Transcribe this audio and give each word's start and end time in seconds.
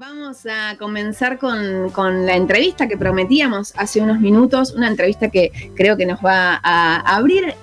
Vamos 0.00 0.46
a 0.46 0.78
comenzar 0.78 1.38
con, 1.38 2.24
la 2.24 2.34
entrevista 2.34 2.88
que 2.88 2.96
prometíamos 2.96 3.74
hace 3.76 4.00
unos 4.00 4.18
minutos, 4.18 4.72
una 4.72 4.88
entrevista 4.88 5.28
que 5.28 5.52
creo 5.76 5.98
que 5.98 6.06
nos 6.06 6.20
va 6.24 6.58
a 6.62 7.16
abrir 7.16 7.54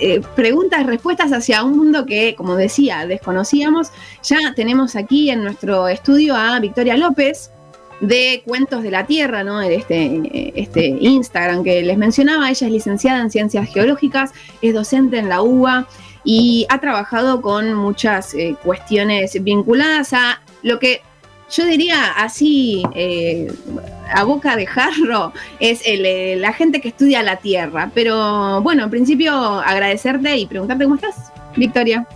eh, 0.00 0.22
preguntas, 0.34 0.86
respuestas 0.86 1.34
hacia 1.34 1.62
un 1.62 1.76
mundo 1.76 2.06
que, 2.06 2.34
como 2.34 2.56
decía, 2.56 3.06
desconocíamos. 3.06 3.90
Ya 4.22 4.54
tenemos 4.56 4.96
aquí 4.96 5.28
en 5.28 5.44
nuestro 5.44 5.86
estudio 5.88 6.34
a 6.34 6.58
Victoria 6.60 6.96
López 6.96 7.50
de 8.00 8.40
Cuentos 8.46 8.82
de 8.82 8.92
la 8.92 9.04
Tierra, 9.04 9.44
¿no? 9.44 9.60
Este, 9.60 10.52
este 10.54 10.86
Instagram 10.98 11.62
que 11.62 11.82
les 11.82 11.98
mencionaba. 11.98 12.48
Ella 12.48 12.68
es 12.68 12.72
licenciada 12.72 13.20
en 13.20 13.30
Ciencias 13.30 13.68
Geológicas, 13.70 14.32
es 14.62 14.72
docente 14.72 15.18
en 15.18 15.28
la 15.28 15.42
UBA 15.42 15.86
y 16.24 16.64
ha 16.70 16.80
trabajado 16.80 17.42
con 17.42 17.74
muchas 17.74 18.32
eh, 18.32 18.56
cuestiones 18.64 19.44
vinculadas 19.44 20.14
a 20.14 20.40
lo 20.62 20.78
que 20.78 21.02
yo 21.50 21.66
diría 21.66 22.12
así, 22.12 22.82
eh, 22.94 23.52
a 24.12 24.24
boca 24.24 24.56
de 24.56 24.66
jarro, 24.66 25.32
es 25.58 25.82
eh, 25.84 26.36
la 26.38 26.52
gente 26.52 26.80
que 26.80 26.88
estudia 26.88 27.22
la 27.22 27.36
Tierra. 27.36 27.90
Pero 27.94 28.62
bueno, 28.62 28.84
en 28.84 28.90
principio 28.90 29.32
agradecerte 29.34 30.36
y 30.36 30.46
preguntarte 30.46 30.84
cómo 30.84 30.96
estás, 30.96 31.32
Victoria. 31.56 32.06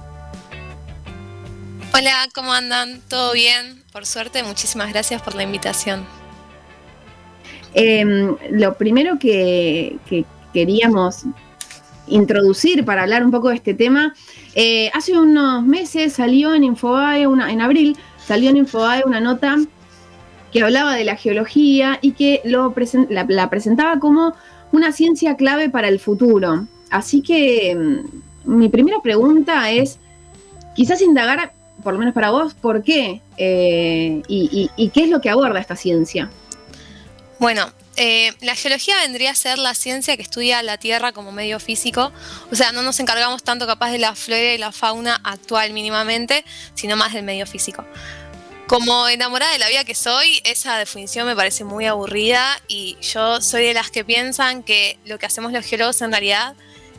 Hola, 1.97 2.29
¿cómo 2.34 2.52
andan? 2.52 3.01
¿Todo 3.09 3.33
bien? 3.33 3.83
Por 3.93 4.07
suerte, 4.07 4.43
muchísimas 4.43 4.93
gracias 4.93 5.23
por 5.23 5.35
la 5.35 5.45
invitación. 5.45 6.05
Em, 7.74 8.37
lo 8.51 8.74
primero 8.74 9.19
que, 9.19 9.98
queríamos 10.52 11.24
introducir 12.07 12.85
para 12.85 13.02
hablar 13.02 13.24
un 13.24 13.32
poco 13.32 13.48
de 13.48 13.57
este 13.57 13.74
tema, 13.74 14.15
eh, 14.55 14.91
hace 14.95 15.19
unos 15.19 15.65
meses 15.65 16.12
salió 16.12 16.55
en 16.55 16.62
Infobae, 16.62 17.27
una, 17.27 17.51
en 17.51 17.60
abril, 17.60 17.96
salió 18.27 18.51
en 18.51 18.56
Infobae 18.56 19.02
una 19.06 19.20
nota 19.20 19.56
que 20.52 20.62
hablaba 20.62 20.95
de 20.95 21.05
la 21.05 21.16
geología 21.16 21.98
y 22.01 22.12
que 22.12 22.41
lo 22.45 22.73
la, 23.09 23.51
presentaba 23.51 23.99
como 23.99 24.35
una 24.73 24.93
ciencia 24.93 25.37
clave 25.37 25.68
para 25.68 25.88
el 25.88 25.99
futuro. 25.99 26.66
Así 26.90 27.23
que 27.23 27.74
mm, 27.74 28.57
mi 28.57 28.68
primera 28.68 29.01
pregunta 29.02 29.71
es, 29.71 29.99
quizás 30.76 31.02
indagar, 31.02 31.52
por 31.82 31.93
lo 31.93 31.99
menos 31.99 32.15
para 32.15 32.30
vos, 32.30 32.54
¿por 32.54 32.82
qué? 32.82 33.21
Eh, 33.37 34.23
y, 34.29 34.90
qué 34.95 35.04
es 35.04 35.10
lo 35.10 35.21
que 35.21 35.30
aborda 35.30 35.59
esta 35.59 35.77
ciencia? 35.77 36.30
Bueno, 37.38 37.73
eh, 37.96 38.32
la 38.40 38.54
geología 38.54 38.96
vendría 38.99 39.30
a 39.30 39.35
ser 39.35 39.59
la 39.59 39.74
ciencia 39.74 40.16
que 40.16 40.23
estudia 40.23 40.63
la 40.63 40.79
Tierra 40.79 41.13
como 41.13 41.32
medio 41.32 41.60
físico. 41.60 42.13
O 42.51 42.54
sea, 42.54 42.73
no 42.73 42.82
nos 42.82 42.99
encargamos 43.01 43.43
tanto 43.43 43.66
capaz 43.66 43.90
de 43.90 43.99
la 43.99 44.15
flora 44.15 44.54
y 44.54 44.59
la 44.59 44.73
fauna 44.73 45.21
actual 45.23 45.73
mínimamente, 45.73 46.45
sino 46.74 46.96
más 46.96 47.12
del 47.12 47.24
medio 47.24 47.46
físico. 47.46 47.85
Como 48.66 49.09
enamorada 49.09 49.52
de 49.52 49.59
la 49.59 49.68
vida 49.68 49.85
que 49.85 49.95
soy, 49.95 50.40
esa 50.45 50.79
definición 50.79 51.27
me 51.27 51.37
parece 51.37 51.65
muy 51.65 51.87
aburrida 51.87 52.60
y 52.66 52.96
yo 53.01 53.40
soy 53.43 53.65
de 53.65 53.74
las 53.74 53.90
que 53.90 54.05
piensan 54.05 54.62
que 54.62 54.99
lo 55.05 55.18
que 55.18 55.27
hacemos 55.27 55.52
los 55.52 55.66
geólogos 55.66 56.01
en 56.01 56.12
realidad 56.12 56.55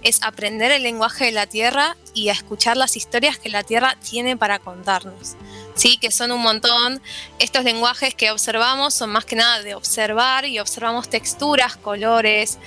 es 0.05 0.21
aprender 0.21 0.71
el 0.71 0.83
lenguaje 0.83 1.25
de 1.25 1.31
la 1.31 1.47
Tierra 1.47 1.97
y 2.13 2.29
a 2.29 2.33
escuchar 2.33 2.77
las 2.77 2.95
historias 2.95 3.39
que 3.39 3.49
la 3.49 3.63
Tierra 3.63 3.97
tiene 4.07 4.37
para 4.37 4.59
contarnos. 4.59 5.35
Sí, 5.73 5.97
que 5.97 6.11
son 6.11 6.31
un 6.31 6.43
montón. 6.43 7.01
Estos 7.39 7.63
lenguajes 7.63 8.13
que 8.13 8.29
observamos 8.29 8.93
son 8.93 9.09
más 9.09 9.25
que 9.25 9.35
nada 9.35 9.63
de 9.63 9.73
observar 9.73 10.45
y 10.45 10.59
observamos 10.59 11.09
texturas, 11.09 11.75
colores. 11.75 12.59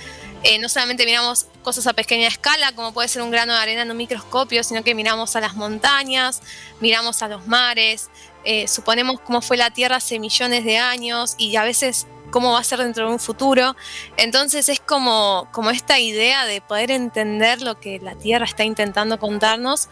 Eh, 0.43 0.59
no 0.59 0.67
solamente 0.67 1.05
miramos 1.05 1.47
cosas 1.63 1.87
a 1.87 1.93
pequeña 1.93 2.27
escala, 2.27 2.73
como 2.73 2.93
puede 2.93 3.07
ser 3.07 3.21
un 3.21 3.31
grano 3.31 3.53
de 3.53 3.59
arena 3.59 3.83
en 3.83 3.91
un 3.91 3.97
microscopio, 3.97 4.61
sino 4.61 4.83
que 4.83 4.93
miramos 4.93 5.37
a 5.37 5.39
las 5.39 5.55
montañas, 5.55 6.41
miramos 6.81 7.21
a 7.21 7.29
los 7.29 7.47
mares, 7.47 8.09
eh, 8.43 8.67
suponemos 8.67 9.21
cómo 9.21 9.41
fue 9.41 9.55
la 9.55 9.71
Tierra 9.71 9.95
hace 9.95 10.19
millones 10.19 10.65
de 10.65 10.77
años 10.77 11.35
y 11.37 11.55
a 11.55 11.63
veces 11.63 12.05
cómo 12.31 12.53
va 12.53 12.59
a 12.59 12.63
ser 12.63 12.79
dentro 12.79 13.07
de 13.07 13.13
un 13.13 13.19
futuro. 13.19 13.75
Entonces 14.17 14.69
es 14.69 14.79
como, 14.79 15.47
como 15.51 15.69
esta 15.69 15.99
idea 15.99 16.45
de 16.45 16.61
poder 16.61 16.91
entender 16.91 17.61
lo 17.61 17.79
que 17.79 17.99
la 17.99 18.15
Tierra 18.15 18.45
está 18.45 18.63
intentando 18.63 19.19
contarnos 19.19 19.89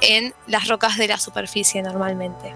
en 0.00 0.34
las 0.46 0.68
rocas 0.68 0.96
de 0.96 1.08
la 1.08 1.18
superficie 1.18 1.82
normalmente. 1.82 2.54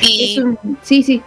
Y, 0.00 0.38
sí, 0.82 1.02
sí. 1.02 1.22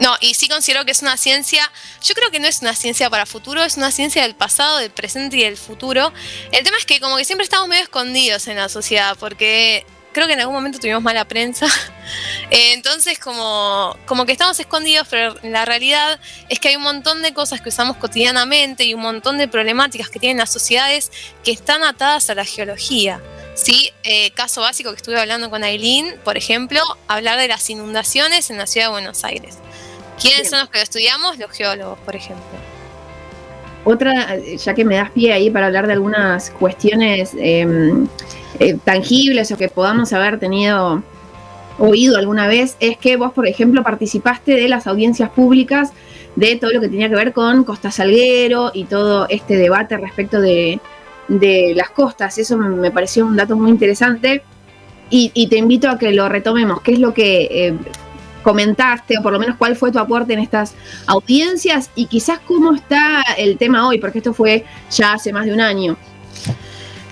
No, 0.00 0.14
y 0.20 0.34
sí 0.34 0.48
considero 0.48 0.84
que 0.84 0.90
es 0.90 1.00
una 1.00 1.16
ciencia, 1.16 1.70
yo 2.02 2.14
creo 2.14 2.30
que 2.30 2.38
no 2.38 2.46
es 2.46 2.60
una 2.60 2.74
ciencia 2.74 3.08
para 3.08 3.24
futuro, 3.24 3.62
es 3.64 3.78
una 3.78 3.90
ciencia 3.90 4.22
del 4.22 4.34
pasado, 4.34 4.76
del 4.76 4.90
presente 4.90 5.38
y 5.38 5.42
del 5.42 5.56
futuro. 5.56 6.12
El 6.52 6.64
tema 6.64 6.76
es 6.76 6.84
que 6.84 7.00
como 7.00 7.16
que 7.16 7.24
siempre 7.24 7.44
estamos 7.44 7.68
medio 7.68 7.84
escondidos 7.84 8.46
en 8.48 8.56
la 8.56 8.68
sociedad, 8.68 9.16
porque 9.18 9.86
creo 10.16 10.26
que 10.26 10.32
en 10.32 10.40
algún 10.40 10.54
momento 10.54 10.78
tuvimos 10.78 11.02
mala 11.02 11.24
prensa. 11.26 11.66
Eh, 12.48 12.74
entonces, 12.74 13.18
como, 13.18 13.96
como 14.06 14.24
que 14.24 14.30
estamos 14.30 14.60
escondidos, 14.60 15.08
pero 15.10 15.34
la 15.42 15.64
realidad 15.64 16.20
es 16.48 16.60
que 16.60 16.68
hay 16.68 16.76
un 16.76 16.84
montón 16.84 17.20
de 17.20 17.34
cosas 17.34 17.60
que 17.60 17.70
usamos 17.70 17.96
cotidianamente 17.96 18.84
y 18.84 18.94
un 18.94 19.00
montón 19.00 19.36
de 19.36 19.48
problemáticas 19.48 20.10
que 20.10 20.20
tienen 20.20 20.38
las 20.38 20.52
sociedades 20.52 21.10
que 21.42 21.50
están 21.50 21.82
atadas 21.82 22.30
a 22.30 22.36
la 22.36 22.44
geología. 22.44 23.20
¿sí? 23.56 23.90
Eh, 24.04 24.30
caso 24.30 24.60
básico 24.60 24.90
que 24.90 24.96
estuve 24.98 25.18
hablando 25.18 25.50
con 25.50 25.64
Aileen, 25.64 26.14
por 26.22 26.36
ejemplo, 26.36 26.80
hablar 27.08 27.40
de 27.40 27.48
las 27.48 27.68
inundaciones 27.68 28.48
en 28.50 28.58
la 28.58 28.68
ciudad 28.68 28.86
de 28.86 28.92
Buenos 28.92 29.24
Aires. 29.24 29.58
¿Quiénes 30.20 30.48
son 30.48 30.60
los 30.60 30.70
que 30.70 30.78
lo 30.78 30.84
estudiamos? 30.84 31.38
Los 31.38 31.50
geólogos, 31.50 31.98
por 31.98 32.14
ejemplo. 32.14 32.44
Otra, 33.82 34.38
ya 34.38 34.74
que 34.74 34.84
me 34.84 34.94
das 34.94 35.10
pie 35.10 35.32
ahí 35.32 35.50
para 35.50 35.66
hablar 35.66 35.88
de 35.88 35.94
algunas 35.94 36.50
cuestiones 36.50 37.32
em, 37.36 38.06
eh, 38.58 38.76
tangibles 38.82 39.52
o 39.52 39.56
que 39.56 39.68
podamos 39.68 40.12
haber 40.12 40.38
tenido 40.38 41.02
oído 41.78 42.16
alguna 42.16 42.48
vez, 42.48 42.76
es 42.80 42.96
que 42.96 43.16
vos, 43.16 43.32
por 43.32 43.46
ejemplo, 43.46 43.82
participaste 43.82 44.52
de 44.52 44.68
las 44.68 44.86
audiencias 44.86 45.30
públicas 45.30 45.92
de 46.36 46.56
todo 46.56 46.70
lo 46.72 46.80
que 46.80 46.88
tenía 46.88 47.08
que 47.08 47.14
ver 47.14 47.32
con 47.32 47.64
Costa 47.64 47.90
Salguero 47.90 48.70
y 48.72 48.84
todo 48.84 49.26
este 49.28 49.56
debate 49.56 49.96
respecto 49.96 50.40
de, 50.40 50.80
las 51.28 51.90
costas. 51.90 52.38
Eso 52.38 52.56
me 52.56 52.90
pareció 52.90 53.26
un 53.26 53.36
dato 53.36 53.56
muy 53.56 53.70
interesante 53.70 54.42
y, 55.10 55.48
te 55.48 55.56
invito 55.56 55.88
a 55.88 55.98
que 55.98 56.12
lo 56.12 56.28
retomemos. 56.28 56.80
¿Qué 56.82 56.92
es 56.92 56.98
lo 56.98 57.12
que 57.12 57.48
eh, 57.50 57.74
comentaste 58.42 59.18
o 59.18 59.22
por 59.22 59.32
lo 59.32 59.38
menos 59.38 59.56
cuál 59.56 59.76
fue 59.76 59.90
tu 59.90 59.98
aporte 59.98 60.34
en 60.34 60.38
estas 60.38 60.74
audiencias 61.06 61.90
y 61.96 62.06
quizás 62.06 62.38
cómo 62.40 62.74
está 62.74 63.22
el 63.38 63.56
tema 63.58 63.88
hoy? 63.88 63.98
Porque 63.98 64.18
esto 64.18 64.32
fue 64.32 64.64
ya 64.90 65.14
hace 65.14 65.32
más 65.32 65.46
de 65.46 65.52
un 65.52 65.60
año. 65.60 65.96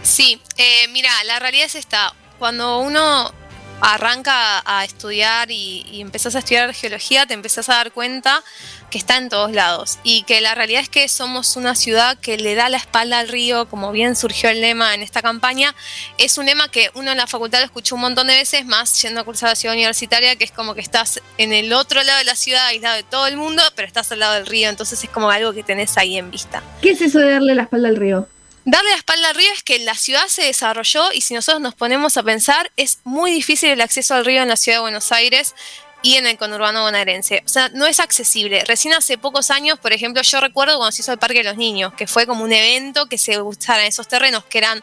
Sí, 0.04 0.38
eh, 0.58 0.86
mira, 0.90 1.10
la 1.24 1.38
realidad 1.38 1.64
es 1.64 1.74
esta. 1.74 2.14
Cuando 2.38 2.80
uno 2.80 3.32
arranca 3.80 4.62
a 4.64 4.84
estudiar 4.84 5.50
y, 5.50 5.84
y, 5.90 6.00
empezás 6.00 6.36
a 6.36 6.40
estudiar 6.40 6.72
geología, 6.74 7.26
te 7.26 7.34
empezás 7.34 7.68
a 7.68 7.74
dar 7.74 7.92
cuenta 7.92 8.42
que 8.90 8.98
está 8.98 9.16
en 9.16 9.28
todos 9.28 9.50
lados 9.50 9.98
y 10.04 10.22
que 10.22 10.40
la 10.40 10.54
realidad 10.54 10.82
es 10.82 10.88
que 10.88 11.08
somos 11.08 11.56
una 11.56 11.74
ciudad 11.74 12.16
que 12.18 12.36
le 12.38 12.54
da 12.54 12.68
la 12.68 12.76
espalda 12.76 13.18
al 13.18 13.28
río, 13.28 13.66
como 13.66 13.92
bien 13.92 14.14
surgió 14.14 14.50
el 14.50 14.60
lema 14.60 14.94
en 14.94 15.02
esta 15.02 15.22
campaña. 15.22 15.74
Es 16.18 16.38
un 16.38 16.46
lema 16.46 16.68
que 16.68 16.90
uno 16.94 17.10
en 17.10 17.16
la 17.16 17.26
facultad 17.26 17.60
lo 17.60 17.64
escuchó 17.64 17.94
un 17.94 18.02
montón 18.02 18.26
de 18.26 18.34
veces, 18.34 18.66
más 18.66 19.00
yendo 19.02 19.20
a 19.20 19.24
cursar 19.24 19.48
la 19.48 19.56
ciudad 19.56 19.74
universitaria, 19.74 20.36
que 20.36 20.44
es 20.44 20.52
como 20.52 20.74
que 20.74 20.80
estás 20.80 21.20
en 21.38 21.52
el 21.52 21.72
otro 21.72 22.02
lado 22.02 22.18
de 22.18 22.24
la 22.24 22.36
ciudad, 22.36 22.66
aislado 22.66 22.96
de 22.96 23.04
todo 23.04 23.26
el 23.26 23.36
mundo, 23.36 23.62
pero 23.74 23.88
estás 23.88 24.12
al 24.12 24.20
lado 24.20 24.34
del 24.34 24.46
río, 24.46 24.68
entonces 24.68 25.02
es 25.02 25.10
como 25.10 25.30
algo 25.30 25.52
que 25.52 25.62
tenés 25.62 25.96
ahí 25.96 26.16
en 26.16 26.30
vista. 26.30 26.62
¿Qué 26.80 26.90
es 26.90 27.00
eso 27.00 27.18
de 27.18 27.32
darle 27.32 27.54
la 27.54 27.62
espalda 27.62 27.88
al 27.88 27.96
río? 27.96 28.28
Darle 28.66 28.90
la 28.90 28.96
espalda 28.96 29.28
al 29.28 29.34
río 29.34 29.52
es 29.52 29.62
que 29.62 29.78
la 29.80 29.94
ciudad 29.94 30.26
se 30.28 30.44
desarrolló 30.44 31.12
y 31.12 31.20
si 31.20 31.34
nosotros 31.34 31.60
nos 31.60 31.74
ponemos 31.74 32.16
a 32.16 32.22
pensar, 32.22 32.72
es 32.76 32.98
muy 33.04 33.30
difícil 33.30 33.68
el 33.68 33.80
acceso 33.82 34.14
al 34.14 34.24
río 34.24 34.40
en 34.40 34.48
la 34.48 34.56
ciudad 34.56 34.78
de 34.78 34.82
Buenos 34.82 35.12
Aires 35.12 35.54
y 36.00 36.14
en 36.14 36.26
el 36.26 36.38
conurbano 36.38 36.82
bonaerense. 36.82 37.42
O 37.44 37.48
sea, 37.48 37.68
no 37.70 37.86
es 37.86 38.00
accesible. 38.00 38.64
Recién 38.64 38.94
hace 38.94 39.18
pocos 39.18 39.50
años, 39.50 39.78
por 39.78 39.92
ejemplo, 39.92 40.22
yo 40.22 40.40
recuerdo 40.40 40.78
cuando 40.78 40.92
se 40.92 41.02
hizo 41.02 41.12
el 41.12 41.18
Parque 41.18 41.38
de 41.38 41.44
los 41.44 41.58
Niños, 41.58 41.92
que 41.92 42.06
fue 42.06 42.26
como 42.26 42.42
un 42.42 42.52
evento 42.52 43.06
que 43.06 43.18
se 43.18 43.40
usaran 43.40 43.84
esos 43.84 44.08
terrenos 44.08 44.44
que 44.46 44.58
eran 44.58 44.82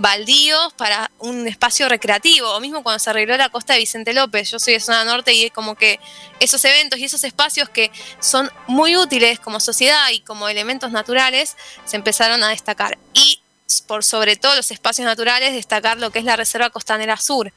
baldíos 0.00 0.72
para 0.74 1.10
un 1.18 1.46
espacio 1.46 1.86
recreativo, 1.88 2.48
o 2.48 2.60
mismo 2.60 2.82
cuando 2.82 2.98
se 2.98 3.10
arregló 3.10 3.36
la 3.36 3.50
costa 3.50 3.74
de 3.74 3.80
Vicente 3.80 4.14
López, 4.14 4.50
yo 4.50 4.58
soy 4.58 4.74
de 4.74 4.80
zona 4.80 5.04
norte 5.04 5.34
y 5.34 5.44
es 5.44 5.52
como 5.52 5.74
que 5.74 6.00
esos 6.40 6.64
eventos 6.64 6.98
y 6.98 7.04
esos 7.04 7.22
espacios 7.22 7.68
que 7.68 7.92
son 8.18 8.50
muy 8.66 8.96
útiles 8.96 9.38
como 9.38 9.60
sociedad 9.60 10.08
y 10.10 10.20
como 10.20 10.48
elementos 10.48 10.90
naturales 10.90 11.56
se 11.84 11.96
empezaron 11.96 12.42
a 12.42 12.48
destacar. 12.48 12.98
Y 13.12 13.42
por 13.86 14.02
sobre 14.02 14.36
todo 14.36 14.56
los 14.56 14.70
espacios 14.70 15.04
naturales, 15.04 15.52
destacar 15.52 15.98
lo 15.98 16.10
que 16.10 16.18
es 16.18 16.24
la 16.24 16.34
Reserva 16.34 16.70
Costanera 16.70 17.18
Sur, 17.18 17.52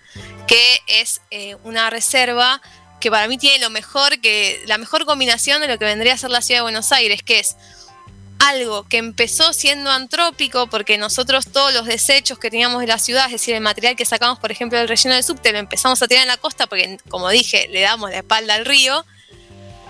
que 0.46 0.80
es 0.88 1.22
eh, 1.31 1.56
una 1.63 1.89
reserva 1.89 2.62
que 3.00 3.10
para 3.10 3.28
mí 3.28 3.38
tiene 3.38 3.60
lo 3.60 3.69
mejor, 3.69 4.19
que 4.19 4.62
la 4.66 4.78
mejor 4.78 5.06
combinación 5.06 5.62
de 5.62 5.69
lo 5.69 5.80
que 5.80 5.86
vendría 5.86 6.13
a 6.13 6.18
ser 6.18 6.30
la 6.30 6.42
ciudad 6.42 6.60
de 6.60 6.63
Buenos 6.63 6.92
Aires, 6.92 7.24
que 7.24 7.39
es 7.39 7.56
algo 8.44 8.84
que 8.88 8.98
empezó 8.98 9.54
siendo 9.54 9.90
antrópico, 9.90 10.68
porque 10.68 10.98
nosotros 10.98 11.48
todos 11.51 11.74
los 11.74 11.86
desechos 11.86 12.38
que 12.38 12.50
teníamos 12.50 12.81
de 12.81 12.88
la 12.88 13.00
ciudad, 13.00 13.25
es 13.25 13.34
decir, 13.34 13.56
el 13.56 13.62
material 13.62 13.95
que 13.95 14.06
sacamos, 14.06 14.40
por 14.40 14.51
ejemplo, 14.51 14.78
del 14.78 14.88
relleno 14.88 15.16
del 15.16 15.24
subte, 15.24 15.51
lo 15.51 15.60
empezamos 15.60 16.01
a 16.01 16.07
tirar 16.07 16.24
en 16.24 16.28
la 16.28 16.38
costa, 16.38 16.68
porque, 16.68 16.98
como 17.10 17.30
dije, 17.30 17.68
le 17.69 17.81
damos 17.81 18.10
la 18.10 18.18
espalda 18.18 18.56
al 18.56 18.66
río. 18.66 19.06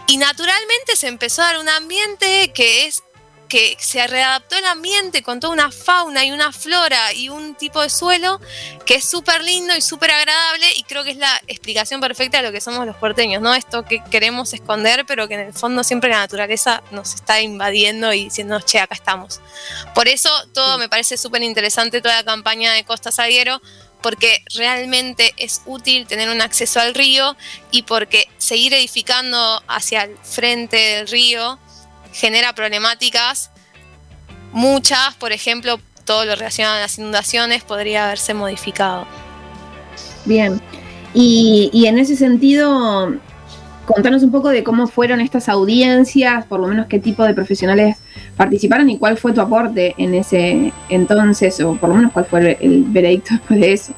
Y 0.07 0.17
naturalmente 0.17 0.95
se 0.95 1.07
empezó 1.07 1.41
a 1.41 1.45
dar 1.45 1.59
un 1.59 1.69
ambiente 1.69 2.51
que 2.53 2.85
es 2.85 3.03
que 3.47 3.77
se 3.79 4.05
readaptó 4.07 4.55
el 4.55 4.65
ambiente 4.65 5.21
con 5.21 5.39
toda 5.39 5.53
una 5.53 5.71
fauna 5.71 6.25
y 6.25 6.31
una 6.31 6.51
flora 6.51 7.13
y 7.13 7.29
un 7.29 7.55
tipo 7.55 7.81
de 7.81 7.89
suelo 7.89 8.41
que 8.85 8.95
es 8.95 9.09
súper 9.09 9.43
lindo 9.43 9.75
y 9.75 9.81
súper 9.81 10.11
agradable 10.11 10.65
y 10.75 10.83
creo 10.83 11.03
que 11.03 11.11
es 11.11 11.17
la 11.17 11.41
explicación 11.47 12.01
perfecta 12.01 12.37
de 12.37 12.43
lo 12.43 12.51
que 12.51 12.61
somos 12.61 12.85
los 12.85 12.95
porteños, 12.95 13.41
¿no? 13.41 13.53
Esto 13.53 13.83
que 13.83 14.03
queremos 14.09 14.53
esconder, 14.53 15.05
pero 15.05 15.27
que 15.27 15.35
en 15.35 15.41
el 15.41 15.53
fondo 15.53 15.83
siempre 15.83 16.09
la 16.09 16.19
naturaleza 16.19 16.83
nos 16.91 17.13
está 17.13 17.41
invadiendo 17.41 18.13
y 18.13 18.25
diciendo, 18.25 18.59
che, 18.61 18.79
acá 18.79 18.95
estamos. 18.95 19.39
Por 19.93 20.07
eso 20.07 20.29
todo 20.53 20.77
me 20.77 20.89
parece 20.89 21.17
súper 21.17 21.43
interesante, 21.43 22.01
toda 22.01 22.15
la 22.15 22.23
campaña 22.23 22.73
de 22.73 22.83
Costa 22.83 23.11
Salguero, 23.11 23.61
porque 24.01 24.43
realmente 24.55 25.33
es 25.37 25.61
útil 25.65 26.07
tener 26.07 26.29
un 26.29 26.41
acceso 26.41 26.79
al 26.79 26.93
río 26.93 27.35
y 27.71 27.83
porque 27.83 28.27
seguir 28.37 28.73
edificando 28.73 29.63
hacia 29.67 30.03
el 30.03 30.17
frente 30.17 30.75
del 30.75 31.07
río 31.07 31.57
genera 32.13 32.53
problemáticas, 32.53 33.51
muchas, 34.51 35.15
por 35.15 35.31
ejemplo, 35.31 35.79
todo 36.05 36.25
lo 36.25 36.35
relacionado 36.35 36.77
a 36.77 36.81
las 36.81 36.97
inundaciones 36.97 37.63
podría 37.63 38.05
haberse 38.05 38.33
modificado. 38.33 39.05
Bien, 40.25 40.61
y, 41.13 41.85
en 41.85 41.99
ese 41.99 42.15
sentido, 42.15 43.13
contanos 43.85 44.23
un 44.23 44.31
poco 44.31 44.49
de 44.49 44.63
cómo 44.63 44.87
fueron 44.87 45.21
estas 45.21 45.49
audiencias, 45.49 46.45
por 46.45 46.59
lo 46.59 46.67
menos 46.67 46.87
qué 46.87 46.99
tipo 46.99 47.23
de 47.23 47.33
profesionales 47.33 47.97
participaron 48.35 48.89
y 48.89 48.97
cuál 48.97 49.17
fue 49.17 49.33
tu 49.33 49.41
aporte 49.41 49.93
en 49.97 50.15
ese 50.15 50.73
entonces, 50.89 51.59
o 51.61 51.75
por 51.75 51.89
lo 51.89 51.95
menos 51.95 52.11
cuál 52.11 52.25
fue 52.25 52.57
el 52.59 52.83
veredicto 52.87 53.33
después 53.35 53.59
de 53.59 53.73
eso. 53.73 53.93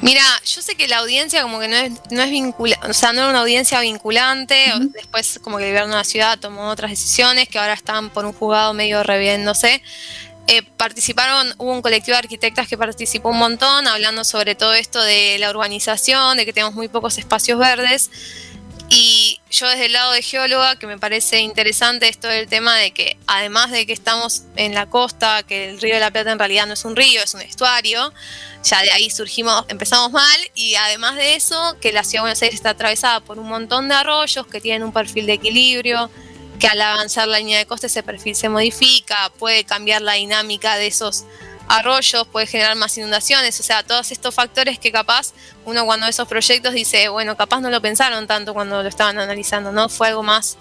Mira, 0.00 0.22
yo 0.44 0.62
sé 0.62 0.76
que 0.76 0.88
la 0.88 0.98
audiencia 0.98 1.42
como 1.42 1.58
que 1.58 1.68
no 1.68 1.76
es, 1.76 1.92
no 2.10 2.22
es 2.22 2.30
vinculante, 2.30 2.88
o 2.88 2.92
sea, 2.92 3.12
no 3.12 3.22
era 3.22 3.30
una 3.30 3.40
audiencia 3.40 3.80
vinculante, 3.80 4.72
después 4.92 5.40
como 5.42 5.58
que 5.58 5.64
el 5.64 5.70
gobierno 5.70 5.92
de 5.92 5.98
la 5.98 6.04
ciudad 6.04 6.38
tomó 6.38 6.68
otras 6.68 6.90
decisiones 6.90 7.48
que 7.48 7.58
ahora 7.58 7.74
están 7.74 8.10
por 8.10 8.24
un 8.24 8.32
juzgado 8.32 8.74
medio 8.74 9.02
reviéndose. 9.02 9.82
Eh, 10.48 10.62
participaron, 10.76 11.54
hubo 11.58 11.72
un 11.72 11.82
colectivo 11.82 12.14
de 12.14 12.20
arquitectas 12.20 12.68
que 12.68 12.78
participó 12.78 13.30
un 13.30 13.38
montón, 13.38 13.88
hablando 13.88 14.22
sobre 14.22 14.54
todo 14.54 14.74
esto 14.74 15.02
de 15.02 15.38
la 15.38 15.50
urbanización, 15.50 16.36
de 16.36 16.46
que 16.46 16.52
tenemos 16.52 16.74
muy 16.74 16.86
pocos 16.86 17.18
espacios 17.18 17.58
verdes. 17.58 18.10
Y 18.88 19.40
yo 19.50 19.68
desde 19.68 19.86
el 19.86 19.92
lado 19.92 20.12
de 20.12 20.22
geóloga, 20.22 20.76
que 20.76 20.86
me 20.86 20.98
parece 20.98 21.40
interesante 21.40 22.08
esto 22.08 22.28
del 22.28 22.46
tema 22.46 22.76
de 22.76 22.92
que 22.92 23.16
además 23.26 23.70
de 23.70 23.86
que 23.86 23.92
estamos 23.92 24.42
en 24.54 24.74
la 24.74 24.86
costa, 24.86 25.42
que 25.42 25.70
el 25.70 25.80
río 25.80 25.94
de 25.94 26.00
la 26.00 26.10
Plata 26.10 26.30
en 26.30 26.38
realidad 26.38 26.66
no 26.66 26.74
es 26.74 26.84
un 26.84 26.94
río, 26.94 27.22
es 27.22 27.34
un 27.34 27.40
estuario, 27.40 28.12
ya 28.62 28.82
de 28.82 28.92
ahí 28.92 29.10
surgimos, 29.10 29.64
empezamos 29.68 30.12
mal 30.12 30.40
y 30.54 30.76
además 30.76 31.16
de 31.16 31.34
eso, 31.34 31.76
que 31.80 31.92
la 31.92 32.04
ciudad 32.04 32.20
de 32.20 32.28
Buenos 32.28 32.42
Aires 32.42 32.54
está 32.54 32.70
atravesada 32.70 33.20
por 33.20 33.38
un 33.38 33.48
montón 33.48 33.88
de 33.88 33.94
arroyos 33.94 34.46
que 34.46 34.60
tienen 34.60 34.84
un 34.84 34.92
perfil 34.92 35.26
de 35.26 35.32
equilibrio, 35.34 36.10
que 36.60 36.68
al 36.68 36.80
avanzar 36.80 37.26
la 37.28 37.38
línea 37.38 37.58
de 37.58 37.66
costa 37.66 37.88
ese 37.88 38.02
perfil 38.02 38.36
se 38.36 38.48
modifica, 38.48 39.32
puede 39.38 39.64
cambiar 39.64 40.02
la 40.02 40.14
dinámica 40.14 40.76
de 40.76 40.86
esos 40.86 41.24
arroyos, 41.68 42.26
puede 42.28 42.46
generar 42.46 42.76
más 42.76 42.96
inundaciones, 42.96 43.58
o 43.60 43.62
sea, 43.62 43.82
todos 43.82 44.12
estos 44.12 44.34
factores 44.34 44.78
que 44.78 44.92
capaz 44.92 45.32
uno 45.64 45.84
cuando 45.84 46.06
ve 46.06 46.10
esos 46.10 46.28
proyectos 46.28 46.74
dice, 46.74 47.08
bueno, 47.08 47.36
capaz 47.36 47.60
no 47.60 47.70
lo 47.70 47.80
pensaron 47.80 48.26
tanto 48.26 48.54
cuando 48.54 48.82
lo 48.82 48.88
estaban 48.88 49.18
analizando, 49.18 49.72
¿no? 49.72 49.88
Fue 49.88 50.08
algo 50.08 50.22
más 50.22 50.56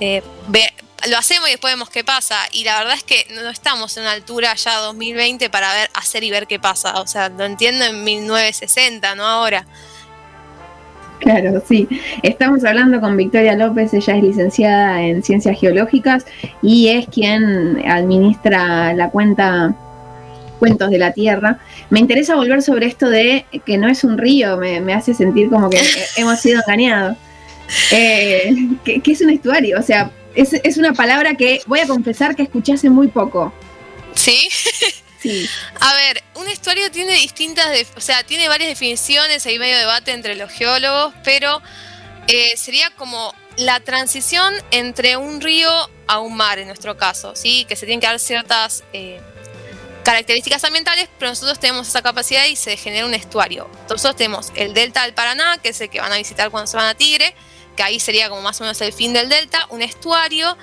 eh, 0.00 0.22
lo 1.10 1.18
hacemos 1.18 1.48
y 1.48 1.52
después 1.52 1.72
vemos 1.74 1.90
qué 1.90 2.04
pasa. 2.04 2.36
Y 2.52 2.64
la 2.64 2.78
verdad 2.78 2.94
es 2.94 3.04
que 3.04 3.26
no 3.34 3.48
estamos 3.50 3.96
en 3.96 4.04
una 4.04 4.12
altura 4.12 4.54
ya 4.54 4.78
2020 4.78 5.50
para 5.50 5.72
ver, 5.72 5.90
hacer 5.94 6.24
y 6.24 6.30
ver 6.30 6.46
qué 6.46 6.58
pasa. 6.58 7.00
O 7.00 7.06
sea, 7.06 7.28
lo 7.28 7.44
entiendo 7.44 7.84
en 7.84 8.02
1960, 8.02 9.14
no 9.14 9.24
ahora. 9.24 9.66
Claro, 11.20 11.62
sí. 11.66 11.88
Estamos 12.22 12.64
hablando 12.64 13.00
con 13.00 13.16
Victoria 13.16 13.54
López, 13.56 13.94
ella 13.94 14.16
es 14.16 14.22
licenciada 14.22 15.02
en 15.02 15.22
Ciencias 15.22 15.58
Geológicas 15.58 16.26
y 16.62 16.88
es 16.88 17.06
quien 17.08 17.82
administra 17.88 18.92
la 18.92 19.08
cuenta 19.10 19.74
Cuentos 20.58 20.90
de 20.90 20.98
la 20.98 21.12
Tierra. 21.12 21.58
Me 21.90 22.00
interesa 22.00 22.34
volver 22.34 22.62
sobre 22.62 22.86
esto 22.86 23.08
de 23.08 23.46
que 23.64 23.78
no 23.78 23.88
es 23.88 24.04
un 24.04 24.18
río, 24.18 24.56
me, 24.56 24.94
hace 24.94 25.14
sentir 25.14 25.50
como 25.50 25.70
que 25.70 25.80
hemos 26.16 26.40
sido 26.40 26.60
engañados. 26.66 27.16
Eh, 27.90 28.54
que, 28.84 29.02
es 29.04 29.20
un 29.20 29.30
estuario, 29.30 29.78
o 29.78 29.82
sea, 29.82 30.12
es, 30.34 30.76
una 30.76 30.92
palabra 30.92 31.34
que 31.34 31.60
voy 31.66 31.80
a 31.80 31.86
confesar 31.86 32.36
que 32.36 32.42
escuché 32.42 32.74
hace 32.74 32.90
muy 32.90 33.08
poco. 33.08 33.52
¿Sí? 34.14 34.48
Sí. 35.18 35.48
A 35.80 35.94
ver, 35.94 36.22
un 36.34 36.46
estuario 36.46 36.90
tiene 36.90 37.14
distintas, 37.14 37.66
o 37.96 38.00
sea, 38.00 38.22
tiene 38.22 38.48
varias 38.48 38.68
definiciones, 38.68 39.44
hay 39.46 39.58
medio 39.58 39.76
debate 39.76 40.12
entre 40.12 40.36
los 40.36 40.52
geólogos, 40.52 41.14
pero 41.24 41.60
eh, 42.28 42.52
sería 42.56 42.90
como 42.90 43.34
la 43.56 43.80
transición 43.80 44.54
entre 44.70 45.16
un 45.16 45.40
río 45.40 45.70
a 46.06 46.20
un 46.20 46.36
mar, 46.36 46.58
en 46.58 46.68
nuestro 46.68 46.96
caso, 46.96 47.34
¿sí? 47.34 47.64
Que 47.68 47.76
se 47.76 47.86
tienen 47.86 48.00
que 48.00 48.06
dar 48.06 48.18
ciertas 48.18 48.84
eh, 48.92 49.20
características 50.06 50.62
ambientales, 50.62 51.08
pero 51.18 51.32
nosotros 51.32 51.58
tenemos 51.58 51.88
esa 51.88 52.00
capacidad 52.00 52.46
y 52.46 52.54
se 52.54 52.76
genera 52.76 53.06
un 53.06 53.14
estuario. 53.14 53.68
Nosotros 53.90 54.14
tenemos 54.14 54.52
el 54.54 54.72
delta 54.72 55.02
del 55.02 55.14
Paraná, 55.14 55.58
que 55.58 55.70
es 55.70 55.80
el 55.80 55.90
que 55.90 56.00
van 56.00 56.12
a 56.12 56.16
visitar 56.16 56.52
cuando 56.52 56.68
se 56.68 56.76
van 56.76 56.86
a 56.86 56.94
Tigre, 56.94 57.34
que 57.74 57.82
ahí 57.82 57.98
sería 57.98 58.28
como 58.28 58.40
más 58.40 58.60
o 58.60 58.64
menos 58.64 58.80
el 58.82 58.92
fin 58.92 59.12
del 59.12 59.28
delta, 59.28 59.66
un 59.70 59.82
estuario, 59.82 60.56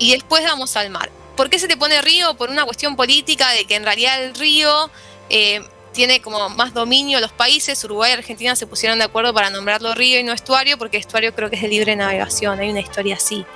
y 0.00 0.10
después 0.10 0.42
vamos 0.42 0.76
al 0.76 0.90
mar. 0.90 1.08
¿Por 1.36 1.50
qué 1.50 1.60
se 1.60 1.68
te 1.68 1.76
pone 1.76 2.02
río? 2.02 2.34
Por 2.34 2.50
una 2.50 2.64
cuestión 2.64 2.96
política 2.96 3.48
de 3.50 3.64
que 3.64 3.76
en 3.76 3.84
realidad 3.84 4.20
el 4.20 4.34
río 4.34 4.90
eh, 5.30 5.64
tiene 5.92 6.20
como 6.20 6.48
más 6.48 6.74
dominio 6.74 7.20
los 7.20 7.30
países. 7.30 7.84
Uruguay 7.84 8.10
y 8.10 8.14
Argentina 8.14 8.56
se 8.56 8.66
pusieron 8.66 8.98
de 8.98 9.04
acuerdo 9.04 9.32
para 9.32 9.50
nombrarlo 9.50 9.94
río 9.94 10.18
y 10.18 10.24
no 10.24 10.32
estuario, 10.32 10.78
porque 10.78 10.96
estuario 10.96 11.32
creo 11.32 11.48
que 11.48 11.54
es 11.54 11.62
de 11.62 11.68
libre 11.68 11.94
navegación. 11.94 12.58
Hay 12.58 12.70
una 12.70 12.80
historia 12.80 13.14
así, 13.14 13.46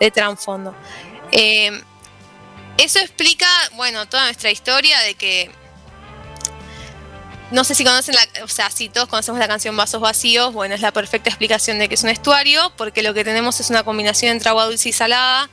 de 0.00 0.10
trasfondo. 0.10 0.74
Eh, 1.30 1.80
eso 2.78 2.98
explica, 2.98 3.46
bueno, 3.74 4.06
toda 4.06 4.24
nuestra 4.24 4.50
historia 4.50 4.98
de 5.00 5.14
que 5.14 5.50
no 7.50 7.62
sé 7.62 7.74
si 7.74 7.84
conocen 7.84 8.14
la, 8.16 8.44
o 8.44 8.48
sea, 8.48 8.70
si 8.70 8.88
todos 8.88 9.08
conocemos 9.08 9.38
la 9.38 9.46
canción 9.46 9.76
Vasos 9.76 10.00
Vacíos, 10.00 10.52
bueno, 10.52 10.74
es 10.74 10.80
la 10.80 10.92
perfecta 10.92 11.30
explicación 11.30 11.78
de 11.78 11.88
que 11.88 11.94
es 11.94 12.02
un 12.02 12.10
estuario, 12.10 12.72
porque 12.76 13.02
lo 13.02 13.14
que 13.14 13.22
tenemos 13.22 13.60
es 13.60 13.70
una 13.70 13.84
combinación 13.84 14.32
entre 14.32 14.48
agua 14.48 14.64
dulce 14.64 14.88
y 14.88 14.92
salada, 14.92 15.48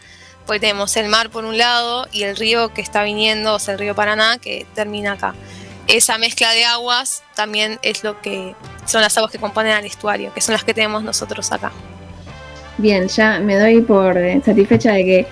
pues 0.47 0.59
tenemos 0.59 0.95
el 0.97 1.09
mar 1.09 1.29
por 1.29 1.45
un 1.45 1.57
lado 1.57 2.07
y 2.11 2.23
el 2.23 2.35
río 2.35 2.73
que 2.73 2.81
está 2.81 3.03
viniendo, 3.03 3.55
o 3.55 3.59
sea, 3.59 3.73
el 3.73 3.79
río 3.79 3.93
Paraná, 3.93 4.39
que 4.39 4.65
termina 4.73 5.13
acá. 5.13 5.35
Esa 5.87 6.17
mezcla 6.17 6.51
de 6.53 6.65
aguas 6.65 7.23
también 7.35 7.77
es 7.83 8.03
lo 8.03 8.19
que 8.21 8.55
son 8.85 9.01
las 9.01 9.15
aguas 9.17 9.31
que 9.31 9.37
componen 9.37 9.73
al 9.73 9.85
estuario, 9.85 10.33
que 10.33 10.41
son 10.41 10.53
las 10.53 10.63
que 10.63 10.73
tenemos 10.73 11.03
nosotros 11.03 11.51
acá. 11.51 11.71
Bien, 12.77 13.07
ya 13.09 13.39
me 13.39 13.59
doy 13.59 13.81
por 13.81 14.17
eh, 14.17 14.41
satisfecha 14.43 14.93
de 14.93 15.05
que 15.05 15.27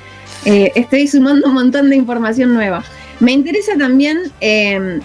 eh, 0.45 0.71
estoy 0.75 1.07
sumando 1.07 1.47
un 1.47 1.53
montón 1.53 1.89
de 1.89 1.95
información 1.95 2.53
nueva. 2.53 2.83
Me 3.19 3.31
interesa 3.31 3.77
también 3.77 4.31
eh, 4.39 4.99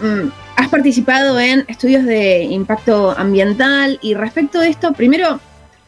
mm, 0.00 0.28
has 0.56 0.68
participado 0.68 1.38
en 1.38 1.64
estudios 1.68 2.04
de 2.04 2.42
impacto 2.42 3.10
ambiental 3.16 3.98
y 4.02 4.14
respecto 4.14 4.60
de 4.60 4.68
esto, 4.68 4.92
primero, 4.92 5.40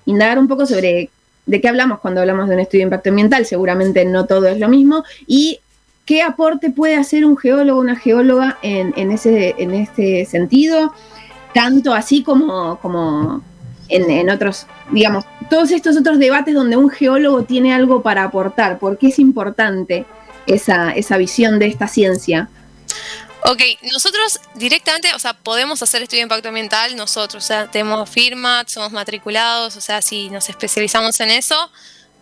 indagar 0.06 0.38
un 0.38 0.49
poco 0.49 0.67
sobre 0.67 1.11
de 1.44 1.61
qué 1.61 1.69
hablamos 1.69 2.00
cuando 2.00 2.21
hablamos 2.21 2.49
de 2.49 2.54
un 2.54 2.61
estudio 2.61 2.81
de 2.81 2.85
impacto 2.85 3.11
ambiental, 3.11 3.47
seguramente 3.47 4.04
no 4.04 4.26
todo 4.26 4.47
es 4.47 4.59
lo 4.59 4.69
mismo, 4.69 5.04
y 5.26 5.61
qué 6.04 6.23
aporte 6.23 6.71
puede 6.71 6.97
hacer 6.97 7.25
un 7.25 7.37
geólogo 7.37 7.81
una 7.81 7.97
geóloga 7.97 8.59
en, 8.62 9.11
ese, 9.11 9.54
en 9.59 9.75
este 9.75 10.25
sentido, 10.25 10.92
tanto 11.54 11.95
así 11.95 12.23
como, 12.23 12.78
como 12.81 13.42
en, 13.88 14.31
otros, 14.31 14.66
digamos, 14.90 15.25
todos 15.52 15.71
estos 15.71 15.99
otros 15.99 16.18
debates 16.18 16.54
donde 16.54 16.78
un 16.78 16.88
geólogo 16.88 17.42
tiene 17.42 17.75
algo 17.75 18.02
para 18.02 18.25
aportar, 18.25 18.78
por 18.78 18.97
qué 18.97 19.09
es 19.09 19.18
importante 19.18 20.06
esa, 20.47 20.92
esa 20.92 21.18
visión 21.18 21.59
de 21.59 21.66
esta 21.66 21.88
ciencia. 21.88 22.49
Ok, 23.44 23.61
nosotros 23.92 24.40
directamente, 24.54 25.12
o 25.14 25.18
sea, 25.18 25.35
podemos 25.35 25.82
hacer 25.82 26.00
estudio 26.00 26.21
de 26.21 26.23
impacto 26.23 26.49
ambiental 26.49 26.97
nosotros, 26.97 27.44
o 27.44 27.47
sea, 27.47 27.71
tenemos 27.71 28.09
firma, 28.09 28.64
somos 28.66 28.92
matriculados, 28.92 29.76
o 29.76 29.82
sea, 29.82 30.00
si 30.00 30.30
nos 30.30 30.49
especializamos 30.49 31.21
en 31.21 31.28
eso, 31.28 31.71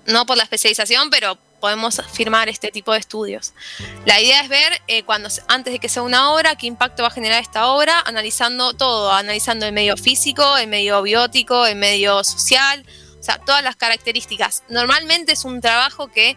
no 0.07 0.27
por 0.27 0.37
la 0.37 0.43
especialización, 0.43 1.09
pero 1.11 1.39
podemos 1.61 2.03
firmar 2.13 2.49
este 2.49 2.73
tipo 2.73 2.93
de 2.93 2.99
estudios. 2.99 3.53
La 4.07 4.21
idea 4.21 4.41
es 4.41 4.49
ver 4.49 4.73
eh, 4.89 5.05
cuando 5.05 5.29
antes 5.47 5.73
de 5.73 5.79
que 5.79 5.89
sea 5.89 6.03
una 6.03 6.33
obra, 6.33 6.57
qué 6.57 6.67
impacto 6.67 7.05
va 7.05 7.09
a 7.11 7.13
generar 7.13 7.41
esta 7.41 7.69
obra, 7.69 8.01
analizando 8.07 8.75
todo, 8.75 9.13
analizando 9.13 9.67
el 9.67 9.73
medio 9.73 9.97
físico, 9.97 10.57
el 10.57 10.67
medio 10.67 11.01
biótico, 11.03 11.65
el 11.67 11.77
medio 11.77 12.25
social, 12.25 12.85
o 13.21 13.23
sea, 13.23 13.39
todas 13.39 13.63
las 13.63 13.77
características. 13.77 14.65
Normalmente 14.69 15.33
es 15.33 15.45
un 15.45 15.61
trabajo 15.61 16.09
que 16.09 16.37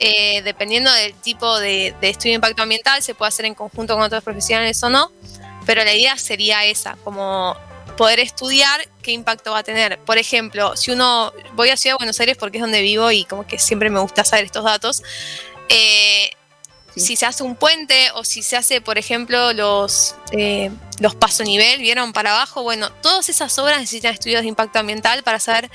eh, 0.00 0.42
dependiendo 0.42 0.90
del 0.90 1.14
tipo 1.14 1.58
de, 1.60 1.94
estudio 2.00 2.32
de 2.32 2.36
impacto 2.36 2.62
ambiental, 2.62 3.02
se 3.02 3.14
puede 3.14 3.28
hacer 3.28 3.44
en 3.44 3.54
conjunto 3.54 3.94
con 3.94 4.02
otros 4.02 4.24
profesionales 4.24 4.82
o 4.82 4.90
no, 4.90 5.12
pero 5.66 5.84
la 5.84 5.94
idea 5.94 6.16
sería 6.18 6.64
esa, 6.64 6.96
como 7.04 7.56
poder 7.96 8.18
estudiar 8.18 8.88
qué 9.02 9.12
impacto 9.12 9.52
va 9.52 9.58
a 9.58 9.62
tener. 9.62 9.98
Por 10.00 10.18
ejemplo, 10.18 10.76
si 10.76 10.90
uno, 10.90 11.32
voy 11.54 11.70
a 11.70 11.76
Ciudad 11.76 11.94
de 11.94 11.98
Buenos 11.98 12.18
Aires 12.20 12.36
porque 12.36 12.58
es 12.58 12.62
donde 12.62 12.82
vivo 12.82 13.10
y 13.12 13.24
como 13.24 13.46
que 13.46 13.58
siempre 13.58 13.88
me 13.88 14.00
gusta 14.00 14.24
saber 14.24 14.46
estos 14.46 14.64
datos, 14.64 15.02
eh, 15.68 16.30
si 16.96 17.16
se 17.16 17.26
hace 17.26 17.42
un 17.42 17.56
puente 17.56 18.10
o 18.14 18.24
si 18.24 18.42
se 18.42 18.56
hace, 18.56 18.80
por 18.80 18.98
ejemplo, 18.98 19.52
los, 19.52 20.16
eh, 20.32 20.70
los 20.98 21.14
paso 21.14 21.44
nivel, 21.44 21.80
vieron 21.80 22.12
para 22.12 22.32
abajo, 22.32 22.62
bueno, 22.62 22.90
todas 22.90 23.28
esas 23.28 23.56
obras 23.58 23.80
necesitan 23.80 24.12
estudios 24.12 24.42
de 24.42 24.48
impacto 24.48 24.78
ambiental 24.78 25.22
para 25.22 25.40
saber 25.40 25.70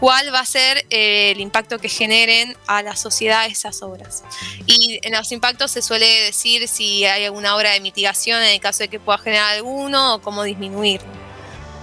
cuál 0.00 0.34
va 0.34 0.40
a 0.40 0.46
ser 0.46 0.86
eh, 0.88 1.30
el 1.30 1.40
impacto 1.40 1.78
que 1.78 1.88
generen 1.88 2.56
a 2.66 2.82
la 2.82 2.96
sociedad 2.96 3.46
esas 3.46 3.82
obras. 3.82 4.24
Y 4.66 4.98
en 5.02 5.12
los 5.12 5.30
impactos 5.30 5.70
se 5.70 5.82
suele 5.82 6.06
decir 6.22 6.66
si 6.66 7.04
hay 7.04 7.26
alguna 7.26 7.54
obra 7.54 7.70
de 7.70 7.80
mitigación 7.80 8.42
en 8.42 8.48
el 8.48 8.60
caso 8.60 8.78
de 8.78 8.88
que 8.88 8.98
pueda 8.98 9.18
generar 9.18 9.54
alguno 9.54 10.14
o 10.14 10.22
cómo 10.22 10.42
disminuir. 10.42 11.02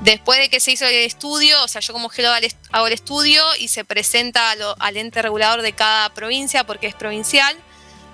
Después 0.02 0.40
de 0.40 0.50
que 0.50 0.60
se 0.60 0.72
hizo 0.72 0.86
el 0.86 0.96
estudio, 0.96 1.64
o 1.64 1.68
sea, 1.68 1.82
yo 1.82 1.94
como 1.94 2.10
geólogo 2.10 2.36
hago 2.72 2.88
el 2.88 2.94
estudio 2.94 3.44
y 3.60 3.68
se 3.68 3.84
presenta 3.86 4.52
al 4.52 4.98
ente 4.98 5.22
regulador 5.22 5.62
de 5.62 5.74
cada 5.74 6.10
provincia 6.14 6.66
porque 6.66 6.88
es 6.88 6.96
provincial 6.96 7.56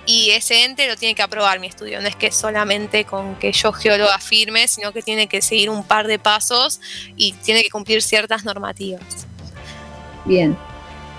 y 0.05 0.31
ese 0.31 0.63
ente 0.63 0.87
lo 0.87 0.97
tiene 0.97 1.15
que 1.15 1.21
aprobar 1.21 1.59
mi 1.59 1.67
estudio. 1.67 2.01
No 2.01 2.07
es 2.07 2.15
que 2.15 2.31
solamente 2.31 3.05
con 3.05 3.35
que 3.35 3.51
yo 3.51 3.71
geólogo 3.71 4.11
afirme, 4.11 4.67
sino 4.67 4.91
que 4.91 5.01
tiene 5.01 5.27
que 5.27 5.41
seguir 5.41 5.69
un 5.69 5.83
par 5.83 6.07
de 6.07 6.19
pasos 6.19 6.79
y 7.15 7.33
tiene 7.33 7.63
que 7.63 7.69
cumplir 7.69 8.01
ciertas 8.01 8.43
normativas. 8.43 9.22
Bien. 10.25 10.55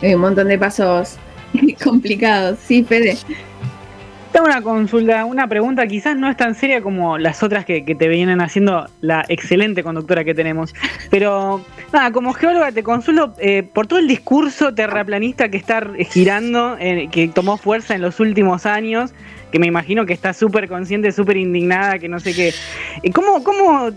Un 0.03 0.21
montón 0.21 0.49
de 0.49 0.59
pasos 0.59 1.17
complicados. 1.83 2.59
Sí, 2.63 2.85
Fede. 2.85 3.17
Tengo 4.35 4.47
una 4.47 4.63
consulta, 4.63 5.25
una 5.27 5.47
pregunta, 5.47 5.87
quizás 5.87 6.17
no 6.17 6.29
es 6.29 6.37
tan 6.37 6.57
seria 6.57 6.83
como 6.83 7.19
las 7.19 7.45
otras 7.45 7.65
que, 7.65 7.83
te 7.83 8.09
vienen 8.09 8.41
haciendo 8.41 8.89
la 9.01 9.25
excelente 9.29 9.85
conductora 9.85 10.25
que 10.25 10.35
tenemos. 10.35 10.75
Pero 11.09 11.65
nada, 11.93 12.11
como 12.11 12.33
geóloga 12.33 12.73
te 12.73 12.83
consulto 12.83 13.35
eh, 13.39 13.63
por 13.63 13.87
todo 13.87 14.01
el 14.01 14.09
discurso 14.09 14.75
terraplanista 14.75 15.51
que 15.51 15.57
está 15.57 15.89
girando, 16.11 16.77
eh, 16.81 17.09
que 17.13 17.29
tomó 17.29 17.57
fuerza 17.57 17.95
en 17.95 18.03
los 18.03 18.19
últimos 18.19 18.67
años, 18.67 19.13
que 19.53 19.61
me 19.61 19.69
imagino 19.69 20.05
que 20.05 20.13
está 20.13 20.33
súper 20.33 20.69
consciente, 20.69 21.13
súper 21.13 21.37
indignada, 21.37 22.01
que 22.01 22.09
no 22.09 22.19
sé 22.19 22.35
qué. 22.35 22.53
Eh, 23.05 23.13
¿Cómo, 23.13 23.45
cómo, 23.45 23.91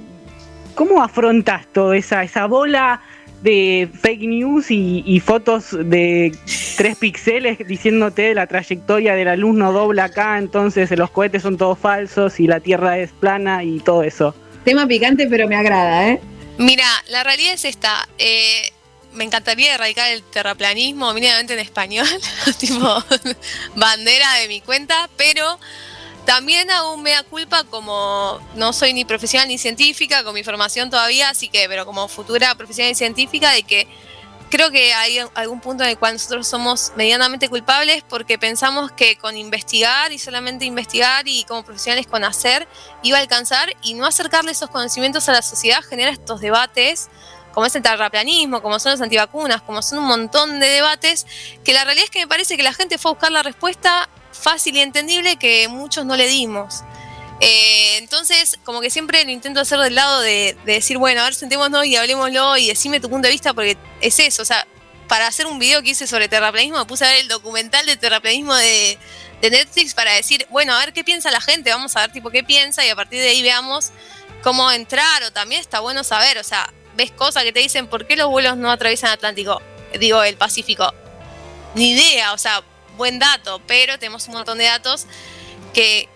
cómo 0.76 1.02
afrontas 1.02 1.66
toda 1.74 1.98
esa, 1.98 2.22
esa 2.22 2.46
bola 2.46 3.02
de 3.48 3.90
fake 4.02 4.28
news 4.28 4.66
y, 4.70 5.22
fotos 5.26 5.72
de 5.72 6.36
3 6.76 6.98
píxeles 6.98 7.58
diciéndote 7.66 8.34
la 8.34 8.46
trayectoria 8.46 9.16
de 9.16 9.24
la 9.24 9.38
luz 9.38 9.56
no 9.56 9.72
dobla 9.72 10.06
acá, 10.06 10.38
entonces 10.38 10.92
los 10.98 11.10
cohetes 11.12 11.44
son 11.44 11.58
todos 11.58 11.80
falsos 11.80 12.42
y 12.42 12.48
la 12.48 12.60
Tierra 12.60 12.98
es 12.98 13.12
plana 13.14 13.64
y 13.64 13.80
todo 13.80 14.04
eso. 14.04 14.36
Tema 14.66 14.86
picante, 14.86 15.28
pero 15.28 15.48
me 15.48 15.56
agrada, 15.56 16.10
¿eh? 16.10 16.20
Mira, 16.58 16.86
la 17.08 17.24
realidad 17.24 17.54
es 17.54 17.64
esta. 17.64 18.10
Eh, 18.18 18.74
me 19.14 19.24
encantaría 19.24 19.76
erradicar 19.76 20.12
el 20.12 20.24
terraplanismo 20.24 21.14
mínimamente 21.14 21.54
en 21.54 21.60
español, 21.60 22.08
tipo 22.60 23.02
bandera 23.76 24.34
de 24.42 24.50
mi 24.50 24.60
cuenta, 24.60 25.10
pero 25.16 25.58
también 26.28 26.70
aún 26.72 27.04
me 27.04 27.12
da 27.12 27.24
culpa 27.24 27.64
como 27.64 28.38
no 28.56 28.74
soy 28.74 28.92
ni 28.92 29.06
profesional 29.06 29.48
ni 29.48 29.58
científica, 29.58 30.26
con 30.26 30.34
mi 30.34 30.44
formación 30.44 30.90
todavía, 30.90 31.30
así 31.30 31.48
que, 31.48 31.70
pero 31.70 31.86
como 31.86 32.10
futura 32.10 32.54
profesional 32.56 32.92
y 32.92 32.96
científica, 32.96 33.54
de 33.54 33.64
que 33.64 33.88
creo 34.50 34.70
que 34.70 34.94
hay 34.94 35.20
algún 35.36 35.62
punto 35.62 35.86
en 35.86 35.92
el 35.92 35.98
cual 35.98 36.16
nosotros 36.16 36.46
somos 36.46 36.92
medianamente 36.98 37.48
culpables 37.48 38.04
porque 38.10 38.38
pensamos 38.38 38.92
que 38.92 39.16
con 39.16 39.38
investigar 39.38 40.12
y 40.12 40.20
solamente 40.20 40.66
investigar 40.66 41.30
y 41.30 41.46
como 41.46 41.64
profesionales 41.64 42.08
con 42.08 42.26
hacer 42.26 42.68
iba 43.04 43.18
a 43.18 43.22
alcanzar 43.22 43.74
y 43.82 43.94
no 43.94 44.06
acercarle 44.06 44.52
esos 44.52 44.70
conocimientos 44.70 45.30
a 45.30 45.32
la 45.32 45.42
sociedad 45.42 45.82
genera 45.82 46.12
estos 46.12 46.42
debates 46.42 47.10
como 47.54 47.66
es 47.66 47.76
el 47.76 47.82
terraplanismo, 47.82 48.62
como 48.62 48.80
son 48.80 48.92
las 48.92 49.02
antivacunas, 49.02 49.62
como 49.64 49.82
son 49.82 49.98
un 49.98 50.06
montón 50.06 50.60
de 50.60 50.68
debates, 50.68 51.26
que 51.64 51.74
la 51.74 51.86
realidad 51.86 52.04
es 52.04 52.12
que 52.12 52.20
me 52.20 52.28
parece 52.28 52.56
que 52.56 52.62
la 52.62 52.74
gente 52.74 53.00
fue 53.00 53.10
a 53.10 53.14
buscar 53.14 53.32
la 53.32 53.42
respuesta 53.42 54.08
fácil 54.38 54.76
y 54.76 54.82
entendible 54.82 55.38
que 55.38 55.68
muchos 55.68 56.06
no 56.06 56.16
le 56.16 56.28
dimos. 56.28 56.84
Eh, 57.40 57.98
entonces, 57.98 58.58
como 58.64 58.82
que 58.82 58.90
siempre 58.90 59.24
lo 59.24 59.32
intento 59.32 59.60
hacer 59.60 59.80
del 59.80 59.96
lado 59.96 60.22
de, 60.22 60.58
decir, 60.66 60.98
bueno, 60.98 61.22
a 61.22 61.26
ver, 61.26 61.36
sentémonos 61.36 61.86
y 61.86 61.96
hablemoslo 61.96 62.58
y 62.58 62.68
decime 62.68 63.00
tu 63.00 63.10
punto 63.10 63.28
de 63.28 63.32
vista, 63.32 63.54
porque 63.54 63.78
es 64.02 64.20
eso, 64.20 64.42
o 64.42 64.46
sea, 64.46 64.66
para 65.08 65.28
hacer 65.28 65.46
un 65.46 65.60
video 65.60 65.82
que 65.82 65.92
hice 65.92 66.08
sobre 66.08 66.28
terraplanismo, 66.28 66.80
me 66.80 66.86
puse 66.86 67.06
a 67.06 67.10
ver 67.10 67.22
el 67.22 67.28
documental 67.28 67.86
de 67.86 67.96
terraplanismo 67.98 68.56
de, 68.56 68.98
Netflix 69.40 69.94
para 69.94 70.14
decir, 70.14 70.48
bueno, 70.50 70.74
a 70.74 70.80
ver 70.80 70.94
qué 70.94 71.04
piensa 71.04 71.30
la 71.30 71.40
gente, 71.40 71.70
vamos 71.70 71.96
a 71.96 72.02
ver 72.02 72.12
tipo 72.12 72.32
qué 72.32 72.44
piensa 72.44 72.84
y 72.84 72.90
a 72.90 72.96
partir 72.96 73.22
de 73.22 73.30
ahí 73.30 73.44
veamos 73.44 73.92
cómo 74.42 74.72
entrar, 74.72 75.22
o 75.24 75.32
también 75.32 75.62
está 75.62 75.80
bueno 75.80 76.04
saber, 76.04 76.40
o 76.40 76.44
sea, 76.44 76.74
ves 76.96 77.12
cosas 77.12 77.44
que 77.44 77.54
te 77.54 77.60
dicen, 77.60 77.86
¿por 77.86 78.08
qué 78.08 78.16
los 78.16 78.30
vuelos 78.30 78.58
no 78.58 78.72
atraviesan 78.72 79.12
Atlántico? 79.12 79.62
Digo, 80.00 80.24
el 80.24 80.38
Pacífico. 80.38 80.92
Ni 81.76 81.92
idea, 81.92 82.34
o 82.34 82.38
sea, 82.40 82.64
buen 82.98 83.20
dato, 83.20 83.62
pero 83.68 83.98
tenemos 84.00 84.28
un 84.28 84.34
montón 84.34 84.58
de 84.58 84.66
datos 84.66 85.06
que 85.74 86.10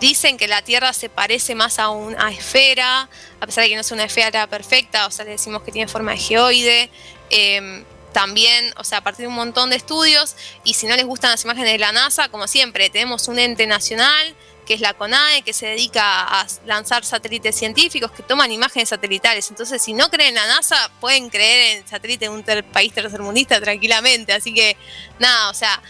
dicen 0.00 0.36
que 0.36 0.48
la 0.48 0.62
Tierra 0.62 0.92
se 0.92 1.08
parece 1.08 1.54
más 1.54 1.78
a 1.78 1.90
una 1.90 2.30
esfera, 2.30 3.08
a 3.40 3.46
pesar 3.46 3.64
de 3.64 3.70
que 3.70 3.74
no 3.76 3.82
es 3.82 3.90
una 3.92 4.04
esfera 4.04 4.46
perfecta, 4.46 5.06
o 5.06 5.10
sea, 5.10 5.24
le 5.24 5.32
decimos 5.32 5.62
que 5.62 5.72
tiene 5.72 5.88
forma 5.88 6.12
de 6.12 6.18
geoide. 6.18 6.90
Em, 7.28 7.84
también, 8.12 8.72
o 8.76 8.82
sea, 8.82 8.98
a 8.98 9.00
partir 9.02 9.22
de 9.22 9.28
un 9.28 9.34
montón 9.34 9.70
de 9.70 9.76
estudios, 9.76 10.34
y 10.64 10.74
si 10.74 10.86
no 10.86 10.96
les 10.96 11.04
gustan 11.04 11.30
las 11.30 11.44
imágenes 11.44 11.70
de 11.70 11.78
la 11.78 11.92
NASA, 11.92 12.28
como 12.28 12.48
siempre, 12.48 12.90
tenemos 12.90 13.28
un 13.28 13.38
ente 13.38 13.66
nacional 13.68 14.34
que 14.70 14.74
es 14.74 14.80
la 14.80 14.94
CONAE, 14.94 15.42
que 15.42 15.52
se 15.52 15.66
dedica 15.66 16.22
a 16.22 16.46
lanzar 16.64 17.04
satélites 17.04 17.56
científicos 17.56 18.12
que 18.12 18.22
toman 18.22 18.52
imágenes 18.52 18.88
satelitales. 18.88 19.50
Entonces, 19.50 19.82
si 19.82 19.94
no 19.94 20.08
creen 20.10 20.28
en 20.28 20.34
la 20.36 20.46
NASA, 20.46 20.92
pueden 21.00 21.28
creer 21.28 21.78
en 21.78 21.88
satélite 21.88 22.26
de 22.26 22.28
un 22.28 22.44
país 22.72 22.92
tercermundista 22.92 23.60
tranquilamente. 23.60 24.32
Así 24.32 24.54
que, 24.54 24.76
nada, 25.18 25.50
o 25.50 25.54
sea, 25.54 25.82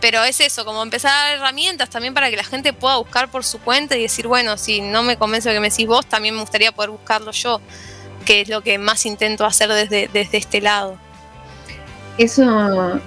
pero 0.00 0.24
es 0.24 0.40
eso, 0.40 0.64
como 0.64 0.82
empezar 0.82 1.12
a 1.12 1.24
dar 1.24 1.38
herramientas 1.38 1.90
también 1.90 2.14
para 2.14 2.30
que 2.30 2.36
la 2.36 2.44
gente 2.44 2.72
pueda 2.72 2.96
buscar 2.96 3.30
por 3.30 3.44
su 3.44 3.58
cuenta 3.58 3.96
y 3.96 4.02
decir, 4.02 4.26
bueno, 4.26 4.56
si 4.56 4.80
no 4.80 5.02
me 5.02 5.16
convence 5.16 5.48
lo 5.48 5.54
que 5.54 5.60
me 5.60 5.70
decís 5.70 5.86
vos, 5.86 6.06
también 6.06 6.34
me 6.34 6.40
gustaría 6.40 6.72
poder 6.72 6.90
buscarlo 6.90 7.32
yo, 7.32 7.60
que 8.24 8.40
es 8.40 8.48
lo 8.48 8.62
que 8.62 8.78
más 8.78 9.04
intento 9.06 9.44
hacer 9.44 9.68
desde, 9.68 10.08
desde 10.12 10.38
este 10.38 10.60
lado. 10.60 10.96
Eso 12.16 13.00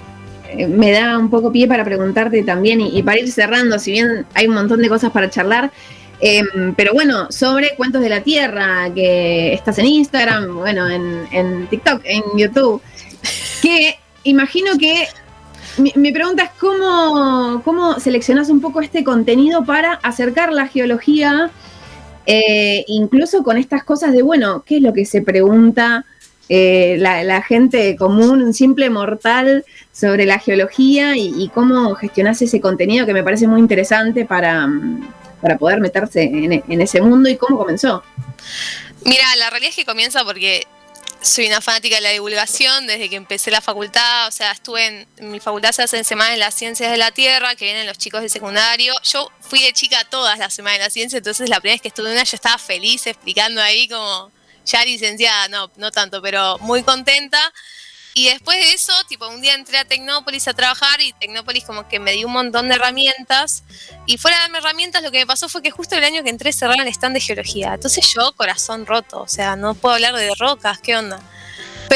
eh, 0.48 0.66
me 0.66 0.92
da 0.92 1.18
un 1.18 1.30
poco 1.30 1.50
pie 1.50 1.66
para 1.66 1.84
preguntarte 1.84 2.42
también 2.42 2.80
y, 2.80 3.02
para 3.02 3.20
ir 3.20 3.30
cerrando, 3.30 3.78
si 3.78 3.90
bien 3.92 4.26
hay 4.34 4.46
un 4.46 4.54
montón 4.54 4.80
de 4.80 4.88
cosas 4.88 5.10
para 5.10 5.28
charlar, 5.28 5.72
em, 6.20 6.74
pero 6.76 6.92
bueno, 6.92 7.26
sobre 7.30 7.74
Cuentos 7.76 8.02
de 8.02 8.08
la 8.08 8.22
Tierra, 8.22 8.88
que 8.94 9.52
estás 9.52 9.78
en 9.78 9.86
Instagram, 9.86 10.56
bueno, 10.56 10.88
en, 10.88 11.26
en 11.32 11.66
TikTok, 11.66 12.02
en 12.04 12.22
YouTube, 12.36 12.80
que 13.62 13.98
imagino 14.22 14.78
que 14.78 15.08
mi, 15.78 16.12
pregunta 16.12 16.44
es 16.44 16.50
cómo, 16.58 17.62
cómo 17.64 17.98
seleccionas 18.00 18.48
un 18.48 18.60
poco 18.60 18.80
este 18.80 19.04
contenido 19.04 19.64
para 19.64 19.94
acercar 19.94 20.52
la 20.52 20.68
geología, 20.68 21.50
eh, 22.26 22.84
incluso 22.88 23.42
con 23.42 23.56
estas 23.56 23.84
cosas 23.84 24.12
de, 24.12 24.22
bueno, 24.22 24.62
¿qué 24.64 24.76
es 24.76 24.82
lo 24.82 24.92
que 24.92 25.04
se 25.04 25.22
pregunta 25.22 26.04
eh, 26.48 26.96
la, 26.98 27.42
gente 27.42 27.96
común, 27.96 28.42
un 28.42 28.54
simple 28.54 28.90
mortal, 28.90 29.64
sobre 29.92 30.26
la 30.26 30.38
geología 30.38 31.16
y, 31.16 31.50
cómo 31.54 31.94
gestionas 31.94 32.42
ese 32.42 32.60
contenido 32.60 33.06
que 33.06 33.14
me 33.14 33.22
parece 33.22 33.46
muy 33.46 33.60
interesante 33.60 34.24
para, 34.24 34.68
para 35.40 35.56
poder 35.56 35.80
meterse 35.80 36.22
en, 36.22 36.64
en 36.66 36.80
ese 36.80 37.00
mundo 37.00 37.28
y 37.28 37.36
cómo 37.36 37.58
comenzó? 37.58 38.02
Mira, 39.04 39.24
la 39.38 39.50
realidad 39.50 39.70
es 39.70 39.76
que 39.76 39.84
comienza 39.84 40.24
porque 40.24 40.66
soy 41.24 41.46
una 41.46 41.62
fanática 41.62 41.96
de 41.96 42.02
la 42.02 42.10
divulgación 42.10 42.86
desde 42.86 43.08
que 43.08 43.16
empecé 43.16 43.50
la 43.50 43.62
facultad, 43.62 44.28
o 44.28 44.30
sea, 44.30 44.52
estuve 44.52 45.06
en, 45.16 45.30
mi 45.30 45.40
facultad 45.40 45.72
se 45.72 45.82
hace 45.82 45.96
en 45.96 46.04
Semana 46.04 46.32
de 46.32 46.36
las 46.36 46.54
Ciencias 46.54 46.90
de 46.90 46.98
la 46.98 47.10
Tierra, 47.12 47.54
que 47.54 47.64
vienen 47.64 47.86
los 47.86 47.96
chicos 47.96 48.20
de 48.20 48.28
secundario. 48.28 48.94
Yo 49.02 49.30
fui 49.40 49.62
de 49.62 49.72
chica 49.72 50.04
todas 50.04 50.38
las 50.38 50.52
Semanas 50.52 50.78
de 50.80 50.84
la 50.84 50.90
Ciencia, 50.90 51.16
entonces 51.16 51.48
la 51.48 51.60
primera 51.60 51.76
vez 51.76 51.82
que 51.82 51.88
estuve 51.88 52.08
en 52.08 52.12
una 52.12 52.24
yo 52.24 52.36
estaba 52.36 52.58
feliz 52.58 53.06
explicando 53.06 53.62
ahí 53.62 53.88
como 53.88 54.30
ya 54.66 54.84
licenciada, 54.84 55.48
no, 55.48 55.70
no 55.76 55.90
tanto, 55.90 56.20
pero 56.20 56.58
muy 56.58 56.82
contenta. 56.82 57.52
Y 58.16 58.28
después 58.28 58.56
de 58.56 58.74
eso, 58.74 58.92
tipo, 59.08 59.26
un 59.26 59.40
día 59.40 59.54
entré 59.54 59.76
a 59.76 59.84
Tecnópolis 59.84 60.46
a 60.46 60.54
trabajar 60.54 61.00
y 61.00 61.12
Tecnópolis 61.14 61.64
como 61.64 61.88
que 61.88 61.98
me 61.98 62.12
dio 62.12 62.28
un 62.28 62.32
montón 62.32 62.68
de 62.68 62.76
herramientas. 62.76 63.64
Y 64.06 64.18
fuera 64.18 64.36
de 64.36 64.42
darme 64.42 64.58
herramientas, 64.58 65.02
lo 65.02 65.10
que 65.10 65.18
me 65.18 65.26
pasó 65.26 65.48
fue 65.48 65.62
que 65.62 65.72
justo 65.72 65.96
el 65.96 66.04
año 66.04 66.22
que 66.22 66.30
entré 66.30 66.52
cerraron 66.52 66.86
el 66.86 66.88
stand 66.88 67.14
de 67.14 67.20
geología. 67.20 67.74
Entonces 67.74 68.06
yo, 68.14 68.32
corazón 68.36 68.86
roto, 68.86 69.22
o 69.22 69.28
sea, 69.28 69.56
no 69.56 69.74
puedo 69.74 69.96
hablar 69.96 70.14
de 70.14 70.32
rocas, 70.38 70.78
¿qué 70.78 70.96
onda? 70.96 71.20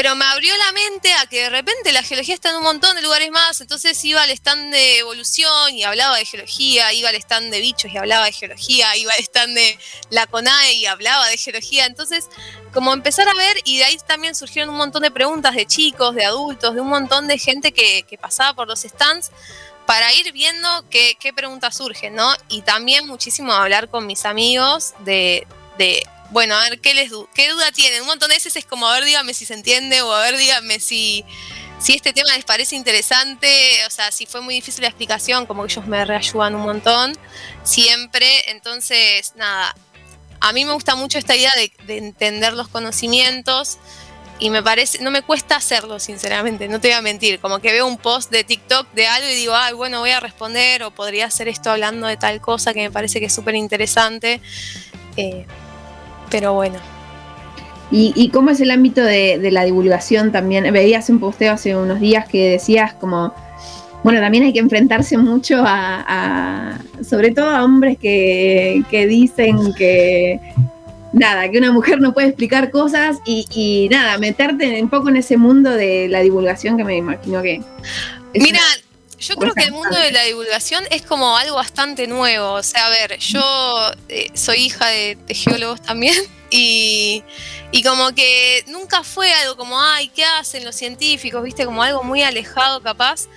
Pero 0.01 0.15
me 0.15 0.23
abrió 0.23 0.55
la 0.55 0.71
mente 0.71 1.11
a 1.11 1.25
que 1.25 1.41
de 1.41 1.49
repente 1.49 1.91
la 1.91 2.01
geología 2.01 2.33
está 2.33 2.51
en 2.51 2.55
un 2.55 2.63
montón 2.63 2.95
de 2.95 3.01
lugares 3.01 3.31
más. 3.31 3.59
Entonces 3.59 4.01
iba 4.05 4.23
al 4.23 4.29
stand 4.29 4.71
de 4.71 4.99
evolución 4.99 5.75
y 5.75 5.83
hablaba 5.83 6.15
de 6.15 6.23
geología, 6.23 6.93
iba 6.93 7.09
al 7.09 7.15
stand 7.15 7.51
de 7.51 7.59
bichos 7.59 7.91
y 7.91 7.97
hablaba 7.97 8.23
de 8.23 8.31
geología, 8.31 8.95
iba 8.95 9.11
al 9.11 9.19
stand 9.19 9.55
de 9.55 9.77
la 10.09 10.25
CONAE 10.25 10.71
y 10.75 10.85
hablaba 10.85 11.27
de 11.27 11.35
geología. 11.35 11.85
Entonces, 11.85 12.29
como 12.73 12.93
empezar 12.93 13.27
a 13.27 13.33
ver, 13.33 13.57
y 13.65 13.79
de 13.79 13.83
ahí 13.83 13.97
también 14.07 14.35
surgieron 14.35 14.69
un 14.69 14.77
montón 14.77 15.01
de 15.01 15.11
preguntas 15.11 15.53
de 15.53 15.65
chicos, 15.65 16.15
de 16.15 16.23
adultos, 16.23 16.75
de 16.75 16.79
un 16.79 16.87
montón 16.87 17.27
de 17.27 17.37
gente 17.37 17.73
que, 17.73 18.05
pasaba 18.21 18.53
por 18.53 18.69
los 18.69 18.79
stands 18.79 19.31
para 19.85 20.13
ir 20.13 20.31
viendo 20.31 20.69
qué, 20.89 21.17
preguntas 21.35 21.75
surgen, 21.75 22.15
¿no? 22.15 22.33
Y 22.47 22.61
también 22.61 23.05
muchísimo 23.05 23.51
hablar 23.51 23.89
con 23.89 24.07
mis 24.07 24.23
amigos 24.23 24.93
de 24.99 25.45
bueno, 26.31 26.55
a 26.55 26.69
ver, 26.69 26.79
¿qué, 26.79 26.93
les 26.93 27.11
¿qué 27.33 27.49
duda 27.49 27.71
tienen? 27.71 28.01
Un 28.01 28.07
montón 28.07 28.29
de 28.29 28.35
veces 28.35 28.55
es 28.55 28.65
como, 28.65 28.87
a 28.87 28.93
ver, 28.93 29.05
díganme 29.05 29.33
si 29.33 29.45
se 29.45 29.53
entiende 29.53 30.01
o 30.01 30.13
a 30.13 30.21
ver, 30.21 30.37
díganme 30.37 30.79
si, 30.79 31.25
este 31.87 32.13
tema 32.13 32.35
les 32.35 32.45
parece 32.45 32.75
interesante, 32.75 33.47
o 33.87 33.89
sea, 33.89 34.11
si 34.11 34.25
fue 34.25 34.41
muy 34.41 34.53
difícil 34.53 34.81
la 34.81 34.89
explicación, 34.89 35.45
como 35.45 35.65
que 35.65 35.71
ellos 35.73 35.87
me 35.87 36.05
reayudan 36.05 36.55
un 36.55 36.61
montón, 36.61 37.17
siempre. 37.63 38.27
Entonces, 38.51 39.33
nada, 39.35 39.75
a 40.39 40.53
mí 40.53 40.65
me 40.65 40.73
gusta 40.73 40.95
mucho 40.95 41.17
esta 41.17 41.35
idea 41.35 41.51
de, 41.55 41.97
entender 41.97 42.53
los 42.53 42.67
conocimientos 42.67 43.79
y 44.37 44.51
me 44.51 44.61
parece, 44.61 45.01
no 45.01 45.09
me 45.09 45.23
cuesta 45.23 45.55
hacerlo, 45.55 45.99
sinceramente, 45.99 46.67
no 46.67 46.79
te 46.79 46.89
voy 46.89 46.95
a 46.95 47.01
mentir. 47.01 47.39
Como 47.39 47.59
que 47.59 47.71
veo 47.71 47.87
un 47.87 47.97
post 47.97 48.31
de 48.31 48.43
TikTok 48.43 48.87
de 48.93 49.07
algo 49.07 49.27
y 49.27 49.33
digo, 49.33 49.55
ay, 49.55 49.73
bueno, 49.73 49.99
voy 49.99 50.11
a 50.11 50.19
responder 50.19 50.83
o 50.83 50.91
podría 50.91 51.25
hacer 51.25 51.47
esto 51.47 51.71
hablando 51.71 52.05
de 52.05 52.17
tal 52.17 52.39
cosa 52.39 52.73
que 52.73 52.81
me 52.81 52.91
parece 52.91 53.19
que 53.19 53.25
es 53.25 53.33
súper 53.33 53.55
interesante. 53.55 54.41
Eh, 55.17 55.45
pero 56.29 56.53
bueno. 56.53 56.77
¿Y, 57.91 58.29
cómo 58.29 58.51
es 58.51 58.61
el 58.61 58.69
ámbito 58.69 59.01
de, 59.01 59.49
la 59.51 59.63
divulgación 59.63 60.31
también? 60.31 60.71
Veías 60.71 61.09
un 61.09 61.19
posteo 61.19 61.53
hace 61.53 61.75
unos 61.75 61.99
días 61.99 62.27
que 62.27 62.51
decías 62.51 62.93
como, 62.93 63.33
bueno, 64.03 64.19
también 64.19 64.43
hay 64.43 64.53
que 64.53 64.59
enfrentarse 64.59 65.17
mucho 65.17 65.63
a, 65.65 66.77
sobre 67.03 67.31
todo 67.31 67.49
a 67.49 67.63
hombres 67.63 67.97
que, 67.97 68.83
que 68.91 69.07
dicen 69.07 69.73
que 69.73 70.39
nada, 71.13 71.49
que 71.49 71.57
una 71.57 71.71
mujer 71.71 71.99
no 71.99 72.13
puede 72.13 72.27
explicar 72.27 72.71
cosas 72.71 73.19
y, 73.25 73.87
nada, 73.89 74.17
meterte 74.17 74.81
un 74.81 74.89
poco 74.89 75.09
en 75.09 75.17
ese 75.17 75.37
mundo 75.37 75.71
de 75.71 76.07
la 76.09 76.21
divulgación 76.21 76.77
que 76.77 76.83
me 76.83 76.97
imagino 76.97 77.41
que... 77.41 77.61
Mira, 78.33 78.59
yo 79.19 79.35
creo 79.35 79.53
que 79.53 79.63
el 79.63 79.71
mundo 79.71 79.97
de 79.97 80.11
la 80.11 80.23
divulgación 80.23 80.83
es 80.89 81.01
como 81.01 81.37
algo 81.37 81.55
bastante 81.55 82.07
nuevo. 82.07 82.53
O 82.53 82.63
sea, 82.63 82.85
a 82.85 82.89
ver, 82.89 83.17
yo 83.19 83.91
eh, 84.07 84.29
soy 84.33 84.57
hija 84.57 84.87
de, 84.87 85.17
geólogos 85.29 85.81
también 85.81 86.15
y, 86.49 87.23
y, 87.71 87.83
como 87.83 88.13
que 88.13 88.63
nunca 88.67 89.03
fue 89.03 89.31
algo 89.33 89.57
como, 89.57 89.79
ay, 89.79 90.09
¿qué 90.09 90.23
hacen 90.23 90.63
los 90.65 90.75
científicos? 90.75 91.43
Viste, 91.43 91.65
como 91.65 91.83
algo 91.83 92.03
muy 92.03 92.23
alejado 92.23 92.81
capaz. 92.81 93.27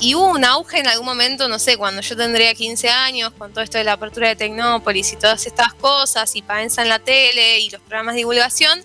Y 0.00 0.14
hubo 0.14 0.28
un 0.28 0.44
auge 0.44 0.80
en 0.80 0.88
algún 0.88 1.06
momento, 1.06 1.48
no 1.48 1.58
sé, 1.58 1.76
cuando 1.76 2.02
yo 2.02 2.16
tendría 2.16 2.52
15 2.52 2.88
años, 2.88 3.32
con 3.38 3.52
todo 3.52 3.62
esto 3.62 3.78
de 3.78 3.84
la 3.84 3.92
apertura 3.92 4.28
de 4.28 4.36
Tecnópolis 4.36 5.12
y 5.12 5.16
todas 5.16 5.46
estas 5.46 5.72
cosas, 5.74 6.34
y 6.34 6.42
Paenza 6.42 6.82
en 6.82 6.88
la 6.88 6.98
tele 6.98 7.60
y 7.60 7.70
los 7.70 7.80
programas 7.80 8.14
de 8.14 8.18
divulgación, 8.18 8.84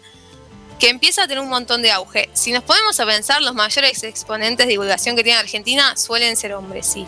que 0.79 0.89
empieza 0.89 1.23
a 1.23 1.27
tener 1.27 1.43
un 1.43 1.49
montón 1.49 1.81
de 1.81 1.91
auge. 1.91 2.29
Si 2.33 2.51
nos 2.51 2.63
podemos 2.63 2.99
a 2.99 3.05
pensar, 3.05 3.41
los 3.41 3.53
mayores 3.53 4.01
exponentes 4.03 4.65
de 4.65 4.71
divulgación 4.71 5.15
que 5.15 5.23
tiene 5.23 5.37
Argentina 5.37 5.95
suelen 5.97 6.37
ser 6.37 6.53
hombres, 6.53 6.87
sí. 6.87 7.05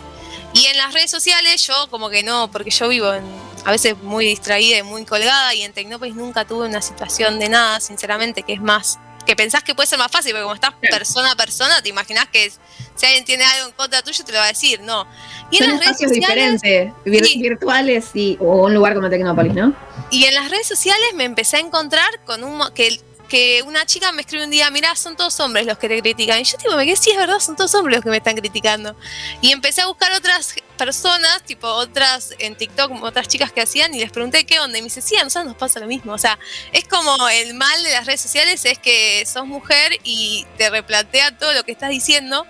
Y 0.52 0.66
en 0.66 0.76
las 0.76 0.92
redes 0.92 1.10
sociales 1.10 1.66
yo 1.66 1.88
como 1.90 2.10
que 2.10 2.22
no, 2.22 2.50
porque 2.50 2.70
yo 2.70 2.88
vivo 2.88 3.12
en, 3.14 3.24
a 3.64 3.70
veces 3.70 3.96
muy 4.02 4.26
distraída 4.26 4.78
y 4.78 4.82
muy 4.82 5.04
colgada, 5.06 5.54
y 5.54 5.62
en 5.62 5.72
Tecnópolis 5.72 6.14
nunca 6.14 6.44
tuve 6.44 6.68
una 6.68 6.82
situación 6.82 7.38
de 7.38 7.48
nada, 7.48 7.80
sinceramente, 7.80 8.42
que 8.42 8.52
es 8.52 8.60
más 8.60 8.98
que 9.24 9.36
pensás 9.36 9.62
que 9.62 9.74
puede 9.74 9.86
ser 9.86 9.98
más 9.98 10.10
fácil, 10.10 10.32
porque 10.32 10.42
como 10.42 10.54
estás 10.54 10.74
persona 10.80 11.32
a 11.32 11.36
persona, 11.36 11.80
te 11.80 11.88
imaginas 11.88 12.26
que 12.28 12.50
si 12.94 13.06
alguien 13.06 13.24
tiene 13.24 13.44
algo 13.44 13.68
en 13.68 13.72
contra 13.74 14.02
tuyo, 14.02 14.24
te 14.24 14.32
lo 14.32 14.38
va 14.38 14.46
a 14.46 14.48
decir, 14.48 14.80
no. 14.80 15.06
Y 15.50 15.62
en 15.62 15.70
las 15.70 15.80
redes 15.80 15.98
sociales, 15.98 16.60
diferentes, 16.60 17.40
virtuales 17.40 18.10
y, 18.14 18.36
o 18.40 18.64
un 18.64 18.74
lugar 18.74 18.94
como 18.94 19.08
Tecnópolis, 19.08 19.54
¿no? 19.54 19.74
Y 20.10 20.24
en 20.24 20.34
las 20.34 20.50
redes 20.50 20.66
sociales 20.66 21.06
me 21.14 21.24
empecé 21.24 21.58
a 21.58 21.60
encontrar 21.60 22.22
con 22.24 22.44
un 22.44 22.62
que 22.74 23.00
que 23.32 23.62
una 23.62 23.86
chica 23.86 24.12
me 24.12 24.20
escribe 24.20 24.44
un 24.44 24.50
día, 24.50 24.70
mira, 24.70 24.94
son 24.94 25.16
todos 25.16 25.40
hombres 25.40 25.64
los 25.64 25.78
que 25.78 25.88
te 25.88 25.98
critican. 26.02 26.38
Y 26.38 26.44
yo 26.44 26.58
tipo, 26.58 26.76
me 26.76 26.84
quedé, 26.84 26.96
sí, 26.96 27.12
es 27.12 27.16
verdad, 27.16 27.38
son 27.38 27.56
todos 27.56 27.74
hombres 27.74 27.96
los 27.96 28.04
que 28.04 28.10
me 28.10 28.18
están 28.18 28.36
criticando. 28.36 28.94
Y 29.40 29.52
empecé 29.52 29.80
a 29.80 29.86
buscar 29.86 30.12
otras 30.12 30.54
personas, 30.76 31.42
tipo 31.42 31.66
otras 31.66 32.34
en 32.38 32.56
TikTok, 32.56 33.02
otras 33.02 33.28
chicas 33.28 33.50
que 33.50 33.62
hacían, 33.62 33.94
y 33.94 34.00
les 34.00 34.12
pregunté 34.12 34.44
qué 34.44 34.60
onda. 34.60 34.76
Y 34.76 34.82
me 34.82 34.88
dice, 34.88 35.00
sí, 35.00 35.16
a 35.16 35.24
nosotros 35.24 35.46
nos 35.46 35.56
pasa 35.56 35.80
lo 35.80 35.86
mismo. 35.86 36.12
O 36.12 36.18
sea, 36.18 36.38
es 36.72 36.86
como 36.86 37.26
el 37.30 37.54
mal 37.54 37.82
de 37.82 37.92
las 37.92 38.04
redes 38.04 38.20
sociales 38.20 38.66
es 38.66 38.78
que 38.78 39.24
sos 39.24 39.46
mujer 39.46 39.98
y 40.04 40.46
te 40.58 40.68
replantea 40.68 41.38
todo 41.38 41.54
lo 41.54 41.64
que 41.64 41.72
estás 41.72 41.88
diciendo. 41.88 42.46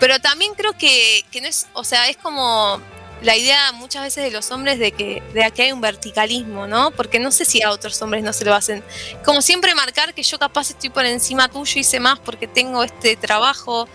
Pero 0.00 0.18
también 0.18 0.54
creo 0.54 0.72
que, 0.72 1.24
que 1.30 1.40
no 1.40 1.46
es, 1.46 1.68
o 1.74 1.84
sea, 1.84 2.08
es 2.08 2.16
como 2.16 2.82
la 3.22 3.36
idea 3.36 3.72
muchas 3.72 4.02
veces 4.02 4.24
de 4.24 4.30
los 4.30 4.50
hombres 4.50 4.78
de 4.78 4.92
que, 4.92 5.22
de 5.34 5.44
aquí 5.44 5.62
hay 5.62 5.72
un 5.72 5.80
verticalismo, 5.80 6.66
¿no? 6.66 6.92
Porque 6.92 7.18
no 7.18 7.32
sé 7.32 7.44
si 7.44 7.62
a 7.62 7.70
otros 7.70 8.00
hombres 8.00 8.22
no 8.22 8.32
se 8.32 8.44
lo 8.44 8.54
hacen. 8.54 8.84
Como 9.24 9.42
siempre 9.42 9.74
marcar 9.74 10.14
que 10.14 10.22
yo 10.22 10.38
capaz 10.38 10.70
estoy 10.70 10.90
por 10.90 11.04
encima 11.04 11.48
tuyo 11.48 11.82
sé 11.82 12.00
más 12.00 12.18
porque 12.20 12.46
tengo 12.46 12.84
este 12.84 13.16
trabajo 13.16 13.88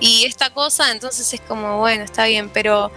y 0.00 0.24
esta 0.24 0.50
cosa, 0.50 0.90
entonces 0.92 1.32
es 1.32 1.40
como, 1.42 1.78
bueno, 1.78 2.04
está 2.04 2.24
bien, 2.24 2.48
pero 2.48 2.90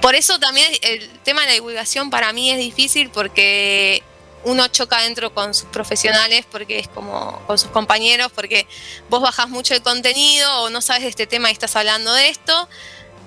por 0.00 0.14
eso 0.14 0.38
también 0.38 0.66
el 0.82 1.08
tema 1.20 1.42
de 1.42 1.48
la 1.48 1.52
divulgación 1.54 2.10
para 2.10 2.32
mí 2.32 2.50
es 2.50 2.58
difícil 2.58 3.10
porque 3.10 4.02
uno 4.44 4.68
choca 4.68 5.00
dentro 5.02 5.34
con 5.34 5.54
sus 5.54 5.68
profesionales 5.68 6.44
porque 6.50 6.78
es 6.78 6.88
como 6.88 7.42
con 7.46 7.58
sus 7.58 7.70
compañeros, 7.70 8.30
porque 8.34 8.66
vos 9.08 9.20
bajás 9.20 9.48
mucho 9.48 9.74
el 9.74 9.82
contenido 9.82 10.62
o 10.62 10.70
no 10.70 10.80
sabes 10.80 11.02
de 11.02 11.08
este 11.08 11.26
tema 11.26 11.48
y 11.50 11.52
estás 11.52 11.74
hablando 11.76 12.12
de 12.12 12.28
esto 12.28 12.68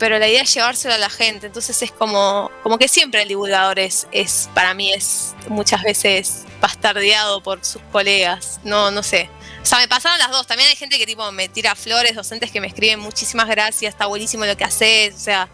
pero 0.02 0.18
la 0.18 0.28
idea 0.28 0.42
es 0.42 0.52
llevárselo 0.52 0.96
a 0.96 0.98
la 0.98 1.12
gente. 1.12 1.46
Entonces 1.46 1.80
es 1.84 1.92
como, 1.92 2.50
como 2.64 2.80
que 2.80 2.88
siempre 2.88 3.22
el 3.22 3.28
divulgador 3.28 3.78
es, 3.78 4.08
es, 4.12 4.50
para 4.56 4.74
mí 4.74 4.92
es 4.92 5.36
muchas 5.48 5.84
veces 5.84 6.46
bastardeado 6.60 7.44
por 7.44 7.64
sus 7.64 7.84
colegas. 7.92 8.60
No, 8.64 8.90
no 8.90 9.04
sé. 9.04 9.30
O 9.62 9.66
sea, 9.66 9.78
me 9.78 9.88
pasaron 9.88 10.18
las 10.18 10.32
dos. 10.32 10.48
También 10.48 10.70
hay 10.70 10.76
gente 10.76 10.98
que 10.98 11.06
tipo 11.06 11.32
me 11.32 11.50
tira 11.50 11.76
flores, 11.76 12.16
docentes 12.16 12.50
que 12.50 12.60
me 12.60 12.66
escriben 12.66 13.00
muchísimas 13.00 13.48
gracias, 13.48 13.94
está 13.94 14.08
buenísimo 14.08 14.44
lo 14.44 14.58
que 14.58 14.64
haces, 14.64 15.14
o 15.14 15.20
sea, 15.20 15.48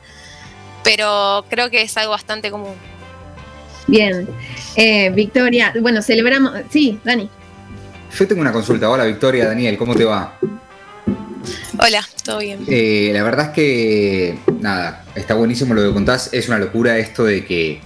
pero 0.81 1.43
creo 1.49 1.69
que 1.69 1.81
es 1.81 1.97
algo 1.97 2.11
bastante 2.11 2.49
común. 2.49 2.75
Bien. 3.85 4.29
Eh, 4.77 5.09
Victoria, 5.09 5.73
bueno, 5.81 6.01
celebramos. 6.01 6.53
Sí, 6.69 6.97
Dani. 7.03 7.29
Yo 8.17 8.25
tengo 8.25 8.39
una 8.39 8.53
consulta. 8.53 8.89
Hola, 8.89 9.03
Victoria, 9.03 9.45
Daniel, 9.45 9.77
¿cómo 9.77 9.93
te 9.93 10.05
va? 10.05 10.39
Hola, 11.79 12.07
todo 12.27 12.39
bien. 12.39 12.59
Eh, 12.67 13.09
la 13.13 13.23
verdad 13.23 13.47
es 13.47 13.51
que, 13.53 14.37
nada, 14.59 15.05
está 15.15 15.33
buenísimo 15.33 15.73
lo 15.73 15.81
que 15.81 15.93
contás. 15.93 16.29
Es 16.33 16.47
una 16.49 16.59
locura 16.59 16.97
esto 16.97 17.23
de 17.23 17.45
que. 17.45 17.79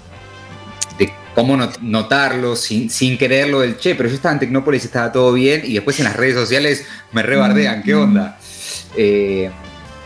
de 0.97 1.13
cómo 1.35 1.57
notarlo 1.81 2.55
sin, 2.55 2.89
sin 2.89 3.17
quererlo 3.17 3.61
del 3.61 3.77
che, 3.77 3.95
pero 3.95 4.09
yo 4.09 4.15
estaba 4.15 4.33
en 4.33 4.39
Tecnópolis, 4.39 4.83
estaba 4.83 5.11
todo 5.11 5.31
bien, 5.33 5.61
y 5.63 5.75
después 5.75 5.99
en 5.99 6.05
las 6.05 6.15
redes 6.15 6.35
sociales 6.35 6.85
me 7.11 7.21
rebardean. 7.21 7.83
¿Qué 7.83 7.93
onda? 7.93 8.37
Eh, 8.97 9.49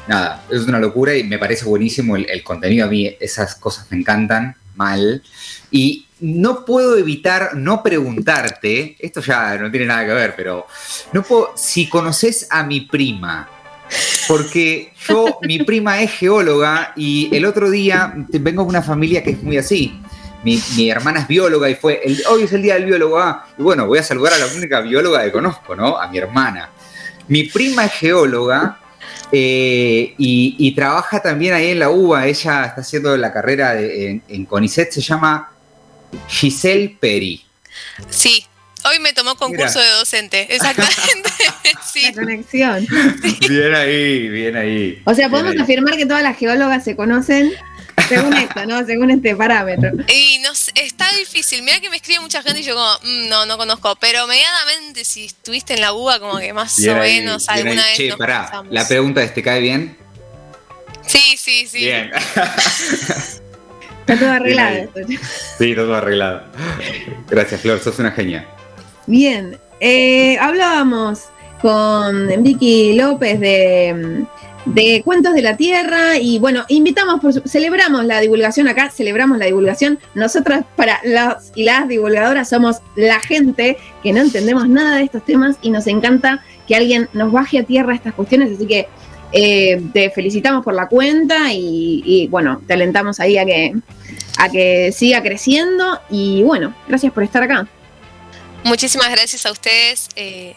nada, 0.08 0.43
es 0.52 0.67
una 0.67 0.80
locura 0.80 1.15
y 1.15 1.24
me 1.24 1.39
parece 1.39 1.65
buenísimo 1.65 2.17
el, 2.17 2.43
contenido. 2.43 2.86
A 2.86 2.89
mí 2.89 3.15
esas 3.19 3.56
cosas 3.56 3.88
me 3.89 3.98
encantan, 3.98 4.56
mal. 4.76 5.24
Y 5.71 6.08
no 6.19 6.65
puedo 6.65 6.98
evitar 6.98 7.56
no 7.56 7.82
preguntarte, 7.82 8.98
esto 9.00 9.21
ya 9.21 9.58
no 9.58 9.71
tiene 9.71 9.86
nada 9.86 10.06
que 10.06 10.13
ver, 10.13 10.34
pero 10.36 10.67
no 11.13 11.24
puedo, 11.24 11.54
si 11.56 11.88
conoces 11.88 12.48
a 12.50 12.63
mi 12.63 12.82
prima, 12.82 13.50
porque 14.28 14.93
yo, 15.08 15.39
mi 15.41 15.60
prima 15.60 16.02
es 16.02 16.12
geóloga 16.12 16.93
y 16.95 17.30
el 17.36 17.45
otro 17.45 17.69
día 17.69 18.13
vengo 18.15 18.63
de 18.63 18.69
una 18.69 18.82
familia 18.82 19.24
que 19.24 19.32
es 19.32 19.43
muy 19.43 19.58
así. 19.58 20.00
Mi, 20.43 20.89
hermana 20.89 21.21
es 21.21 21.28
bióloga 21.28 21.67
y 21.69 21.76
fue, 21.76 22.02
hoy 22.30 22.43
es 22.43 22.54
el 22.54 22.62
día 22.62 22.76
del 22.76 22.86
biólogo, 22.86 23.17
ah, 23.17 23.48
y 23.58 23.63
bueno, 23.63 23.88
voy 23.88 23.98
a 23.98 24.04
saludar 24.04 24.34
a 24.34 24.38
la 24.38 24.45
única 24.45 24.80
bióloga 24.82 25.24
que 25.24 25.32
conozco, 25.32 25.76
¿no? 25.76 25.98
A 25.98 26.08
mi 26.08 26.19
hermana. 26.19 26.69
Mi 27.28 27.45
prima 27.45 27.86
es 27.86 27.93
geóloga 27.93 28.78
eh, 29.32 30.13
y, 30.19 30.71
trabaja 30.76 31.19
también 31.19 31.56
ahí 31.56 31.71
en 31.71 31.80
la 31.80 31.89
UBA, 31.89 32.28
ella 32.28 32.65
está 32.65 32.82
haciendo 32.82 33.17
la 33.17 33.34
carrera 33.34 33.80
en, 33.80 34.21
en 34.28 34.45
CONICET, 34.45 34.91
se 34.91 35.02
llama 35.02 35.52
Giselle 36.28 36.95
Peri. 37.00 37.43
Sí, 38.08 38.45
Hoy 38.88 39.00
me 39.00 39.13
tomó 39.13 39.36
concurso 39.36 39.80
de 39.80 39.89
docente, 39.89 40.54
exactamente. 40.54 41.30
sí. 41.91 42.04
La 42.04 42.13
conexión. 42.13 42.88
Bien 43.50 43.74
ahí, 43.74 44.30
bien 44.30 44.56
ahí. 44.56 45.02
O 45.06 45.13
sea, 45.13 45.30
podemos 45.30 45.60
afirmar 45.60 45.98
que 45.98 46.06
todas 46.06 46.21
las 46.21 46.38
geólogas 46.38 46.84
se 46.84 46.95
conocen 46.95 47.52
según 48.08 48.34
esto, 48.34 48.65
¿no? 48.67 48.86
Según 48.86 49.10
este 49.10 49.36
parámetro. 49.36 49.91
Y 50.13 50.39
no, 50.39 50.52
está 50.52 51.08
difícil. 51.17 51.63
Mira 51.63 51.80
que 51.80 51.89
me 51.89 51.95
escribe 51.95 52.19
mucha 52.19 52.43
gente 52.43 52.60
y 52.60 52.63
yo 52.63 52.76
como, 52.76 52.91
mm, 53.04 53.30
no, 53.30 53.45
no 53.45 53.58
conozco. 53.58 53.95
Pero 54.00 54.28
medianamente, 54.28 55.04
si 55.04 55.26
estuviste 55.26 55.74
en 55.74 55.82
la 55.82 55.93
UBA, 55.93 56.19
como 56.19 56.38
que 56.38 56.54
más 56.54 56.78
o 56.88 56.95
menos 56.95 57.50
alguna 57.50 57.84
vez. 57.84 57.98
Che, 57.98 58.17
pará, 58.17 58.63
la 58.69 58.88
pregunta 58.88 59.24
es, 59.24 59.34
¿te 59.34 59.41
cae 59.41 59.62
bien? 59.62 59.98
Sí, 61.08 61.38
sí, 61.38 61.67
sí. 61.67 61.80
Bien. 61.80 62.12
Está 62.13 64.19
todo 64.19 64.32
arreglado. 64.32 64.91
Sí, 65.58 65.74
todo 65.74 65.95
arreglado. 65.95 66.43
Gracias, 67.30 67.62
Flor, 67.62 67.82
sos 67.82 67.98
una 67.98 68.12
genia. 68.12 68.48
Bien, 69.08 69.58
eh, 69.82 70.36
hablábamos 70.39 71.26
con 71.62 72.28
Vicky 72.41 72.94
López 72.94 73.39
de, 73.39 75.02
Cuentos 75.04 75.36
de 75.36 75.44
la 75.44 75.56
Tierra 75.58 76.18
y 76.18 76.39
bueno, 76.39 76.65
invitamos, 76.70 77.20
por, 77.20 77.48
celebramos 77.48 78.04
la 78.06 78.20
divulgación 78.20 78.68
acá, 78.68 78.89
celebramos 78.89 79.38
la 79.38 79.46
divulgación. 79.46 80.00
Nosotras 80.15 80.65
para 80.76 81.00
las 81.04 81.52
y 81.54 81.65
las 81.65 81.88
divulgadoras 81.88 82.50
somos 82.50 82.78
la 82.96 83.20
gente 83.20 83.78
que 84.02 84.12
no 84.12 84.22
entendemos 84.22 84.68
nada 84.68 84.98
de 84.98 85.04
estos 85.04 85.24
temas 85.24 85.58
y 85.62 85.70
nos 85.70 85.86
encanta 85.86 86.44
que 86.68 86.76
alguien 86.76 87.08
nos 87.13 87.32
baje 87.32 87.60
a 87.60 87.63
tierra 87.63 87.94
estas 87.94 88.15
cuestiones, 88.15 88.54
así 88.56 88.65
que 88.65 88.88
eh, 89.34 89.84
te 89.94 90.10
felicitamos 90.10 90.63
por 90.63 90.74
la 90.74 90.88
cuenta 90.88 91.54
y, 91.54 92.02
y, 92.04 92.28
bueno, 92.28 92.60
te 92.65 92.74
alentamos 92.74 93.20
ahí 93.20 93.38
a 93.38 93.46
que, 93.46 93.76
a 94.39 94.50
que 94.50 94.91
siga 94.91 95.22
creciendo 95.22 96.00
y 96.10 96.41
bueno, 96.41 96.74
gracias 96.88 97.13
por 97.13 97.22
estar 97.22 97.44
acá. 97.44 97.68
Muchísimas 98.65 99.12
gracias 99.12 99.45
a 99.45 99.51
ustedes, 99.51 100.10
eh, 100.15 100.56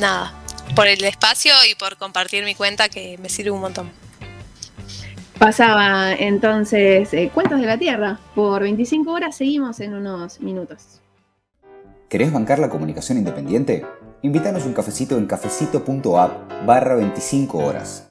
nada, 0.00 0.34
por 0.74 0.88
el 0.88 1.04
espacio 1.04 1.52
y 1.70 1.76
por 1.76 1.96
compartir 1.96 2.44
mi 2.44 2.56
cuenta 2.56 2.88
que 2.88 3.16
me 3.18 3.28
sirve 3.28 3.52
un 3.52 3.60
montón. 3.60 3.92
Pasaba 5.38 6.14
entonces 6.14 7.14
eh, 7.14 7.30
Cuentos 7.32 7.60
de 7.60 7.66
la 7.66 7.78
Tierra. 7.78 8.18
Por 8.34 8.62
25 8.62 9.08
horas 9.12 9.36
seguimos 9.36 9.78
en 9.78 9.94
unos 9.94 10.40
minutos. 10.40 11.00
¿Querés 12.08 12.32
bancar 12.32 12.58
la 12.58 12.68
comunicación 12.68 13.18
independiente? 13.18 13.84
invítanos 14.22 14.64
un 14.64 14.72
cafecito 14.72 15.16
en 15.16 15.26
cafecito.app 15.26 16.66
barra 16.66 16.96
25 16.96 17.58
horas. 17.58 18.02